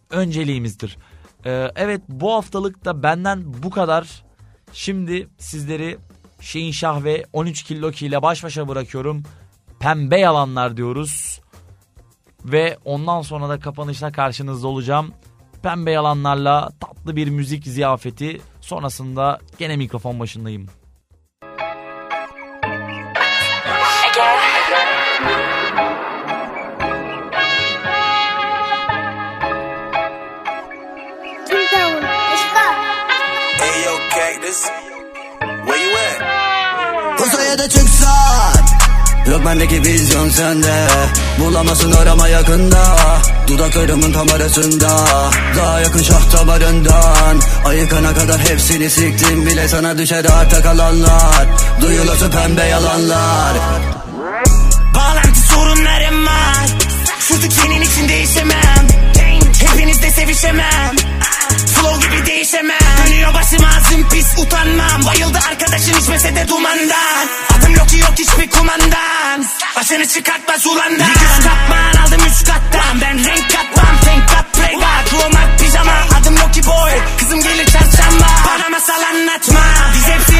önceliğimizdir. 0.09 0.97
Ee, 1.45 1.71
evet 1.75 2.01
bu 2.09 2.33
haftalık 2.33 2.85
da 2.85 3.03
benden 3.03 3.63
bu 3.63 3.69
kadar. 3.69 4.25
Şimdi 4.73 5.27
sizleri 5.37 5.97
Şeyin 6.45 6.71
Şah 6.71 7.03
ve 7.03 7.25
13 7.33 7.63
Killoki 7.63 8.05
ile 8.05 8.21
baş 8.21 8.43
başa 8.43 8.67
bırakıyorum. 8.67 9.23
Pembe 9.79 10.19
yalanlar 10.19 10.77
diyoruz. 10.77 11.41
Ve 12.43 12.77
ondan 12.85 13.21
sonra 13.21 13.49
da 13.49 13.59
kapanışta 13.59 14.11
karşınızda 14.11 14.67
olacağım. 14.67 15.13
Pembe 15.63 15.91
yalanlarla 15.91 16.69
tatlı 16.79 17.15
bir 17.15 17.29
müzik 17.29 17.65
ziyafeti. 17.65 18.41
Sonrasında 18.61 19.39
gene 19.59 19.77
mikrofon 19.77 20.19
başındayım. 20.19 20.67
Uzaya 34.55 34.84
Yok 39.31 39.45
bendeki 39.45 39.81
vizyon 39.81 40.29
sende. 40.29 40.87
Bulamazsın 41.39 41.91
arama 41.91 42.27
yakında. 42.27 42.97
Dudaklarımın 43.47 44.13
tam 44.13 44.29
arasında. 44.29 45.05
Daha 45.57 45.79
yakın 45.79 46.03
şah 46.03 46.33
damarından. 46.33 47.41
Ayıkana 47.65 48.13
kadar 48.13 48.39
hepsini 48.39 48.89
siktim 48.89 49.45
bile 49.45 49.67
Sana 49.67 49.97
düşer 49.97 50.25
arta 50.25 50.61
kalanlar. 50.61 51.47
Duyulası 51.81 52.31
pembe 52.31 52.63
yalanlar. 52.63 53.53
Bağlantı 54.95 55.41
sorunlarım 55.53 56.25
var. 56.25 56.65
Çocuk 57.27 57.53
senin 57.53 57.81
için 57.81 58.09
değişemem. 58.09 58.87
Hepinizde 59.65 60.11
sevişemem 60.11 60.95
Flow 61.85 62.07
gibi 62.07 62.25
değişemem. 62.25 62.77
Dönüyor 63.05 63.33
başım 63.33 63.65
ağzım 63.65 64.09
pis 64.09 64.27
utanmam. 64.37 65.05
Bayıldı 65.05 65.39
arkadaşın 65.49 66.01
içmese 66.01 66.35
de 66.35 66.47
dumandan. 66.47 67.27
Adım 67.57 67.75
yok 67.75 67.89
ki 67.89 67.97
yok 67.97 68.13
hiçbir 68.19 68.49
kumandan. 68.49 69.45
Başını 69.75 70.07
çıkartma 70.07 70.57
sulandan 70.59 71.07
Yüz 71.07 71.45
katman 71.45 72.03
aldım 72.03 72.21
üç 72.27 72.47
kattan. 72.47 73.01
Ben 73.01 73.17
renk 73.17 73.51
katmam 73.51 73.95
tank 74.05 74.29
kat 74.29 74.53
prega 74.53 75.05
Kromak 75.09 75.59
pijama 75.59 75.97
adım 76.19 76.37
yok 76.37 76.53
ki 76.53 76.61
boy. 76.65 76.91
Kızım 77.17 77.41
gelir 77.41 77.65
çarşamba. 77.65 78.27
Bana 78.47 78.69
masal 78.69 79.03
anlatma. 79.03 79.61
Biz 79.95 80.07
hepsini 80.07 80.34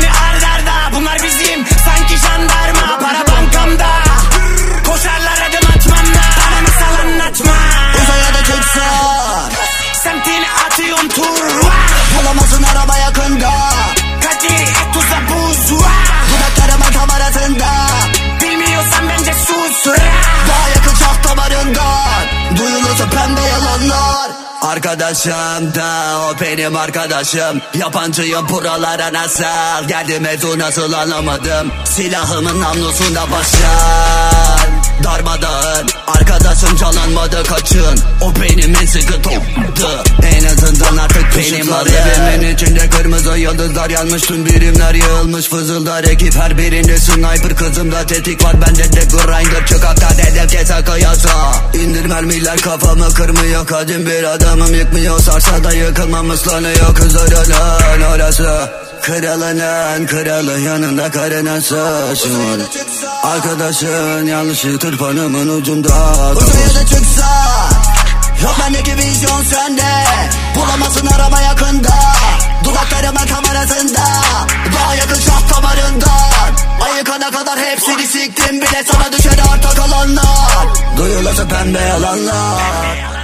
Arkadaşım 24.95 25.75
da 25.75 26.19
o 26.19 26.41
benim 26.41 26.75
arkadaşım. 26.75 27.61
Yabancıyım 27.73 28.49
buralara 28.49 29.13
nasıl? 29.13 29.87
Geldi 29.87 30.19
mevzu 30.19 30.59
nasıl 30.59 30.93
anlamadım. 30.93 31.71
Silahımın 31.85 32.61
namlusunda 32.61 33.31
başlar 33.31 34.34
Darmadağın. 35.03 35.87
Arkadaşım 36.07 36.77
canlanmadı 36.77 37.43
kaçın. 37.43 37.99
O 38.21 38.33
benim 38.35 38.75
en 38.75 38.85
sıkı 38.85 39.21
toptu. 39.21 40.03
En 40.23 40.45
azından 40.45 40.97
artık 40.97 41.37
benim 41.37 41.73
adım. 41.73 41.93
Evimin 41.93 42.53
içinde 42.53 42.89
kırmızı 42.89 43.37
yıldızlar 43.37 43.89
yanmış. 43.89 44.21
Tüm 44.21 44.45
birimler 44.45 44.93
yığılmış 44.93 45.49
fızıldar 45.49 46.03
Ekip. 46.03 46.35
Her 46.35 46.57
birinde 46.57 46.97
sniper 46.97 47.55
Kızımda 47.55 48.05
tetik 48.05 48.43
var. 48.43 48.61
Bende 48.61 48.83
de 48.93 49.05
grinder 49.05 49.67
Çıkakta 49.67 50.09
dedem 50.17 50.47
kese 50.47 50.83
kıyasa 50.85 51.29
İndir 51.73 52.05
mermiler 52.05 52.57
kafamı 52.57 53.13
kırmıyor. 53.13 53.67
Kadim 53.67 54.05
bir 54.05 54.23
adamım 54.23 54.73
yıkmıyor. 54.73 55.19
Sarsa 55.19 55.63
da 55.63 55.73
yıkılmam 55.73 56.29
ıslanıyor. 56.29 56.95
Kızlarının 56.95 58.01
orası 58.01 58.71
Kralının 59.05 60.05
kralı 60.05 60.59
yanında 60.59 61.11
karının 61.11 61.59
saçın 61.59 62.63
Arkadaşın 63.23 64.25
yanlışı 64.25 64.79
tırpanımın 64.79 65.47
ucunda 65.47 65.89
Uzaya 66.31 66.67
da 66.67 66.85
çıksa 66.85 67.45
Yok 68.43 68.55
bendeki 68.61 68.97
vizyon 68.97 69.43
sende. 69.43 70.05
Bulamazsın 70.55 71.07
arama 71.07 71.41
yakında 71.41 71.93
Dudaklarımın 72.63 73.27
kamerasında. 73.35 74.01
Daha 74.75 74.95
yakın 74.95 75.19
şah 75.19 75.55
damarından. 75.55 76.55
Ayıkana 76.85 77.31
kadar 77.31 77.59
hepsini 77.59 78.07
siktim 78.07 78.61
bile 78.61 78.83
Sana 78.91 79.11
düşer 79.11 79.39
arta 79.53 79.69
kalanlar 79.69 80.67
Duyulası 80.97 81.47
pembe 81.47 81.79
yalanlar 81.79 83.14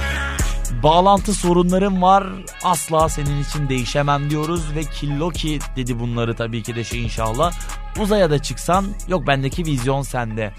Bağlantı 0.82 1.34
sorunlarım 1.34 2.02
var 2.02 2.26
asla 2.64 3.08
senin 3.08 3.42
için 3.42 3.68
değişemem 3.68 4.30
diyoruz 4.30 4.74
ve 4.74 4.84
Killoki 4.84 5.58
dedi 5.76 6.00
bunları 6.00 6.34
tabii 6.34 6.62
ki 6.62 6.76
de 6.76 6.84
şey 6.84 7.04
inşallah. 7.04 7.52
Uzaya 8.00 8.30
da 8.30 8.38
çıksan 8.38 8.86
yok 9.08 9.26
bendeki 9.26 9.66
vizyon 9.66 10.02
sende. 10.02 10.52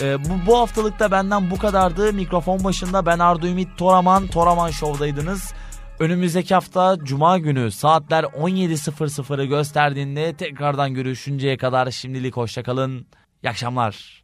Ee, 0.00 0.24
bu, 0.24 0.46
bu 0.46 0.58
haftalıkta 0.58 1.10
benden 1.10 1.50
bu 1.50 1.58
kadardı. 1.58 2.12
Mikrofon 2.12 2.64
başında 2.64 3.06
ben 3.06 3.18
Ardu 3.18 3.46
Ümit 3.46 3.78
Toraman, 3.78 4.26
Toraman 4.26 4.70
Show'daydınız. 4.70 5.54
Önümüzdeki 5.98 6.54
hafta 6.54 6.96
Cuma 7.02 7.38
günü 7.38 7.70
saatler 7.70 8.24
17.00'ı 8.24 9.44
gösterdiğinde 9.44 10.36
tekrardan 10.36 10.94
görüşünceye 10.94 11.56
kadar 11.56 11.90
şimdilik 11.90 12.36
hoşçakalın. 12.36 13.06
İyi 13.42 13.50
akşamlar. 13.50 14.21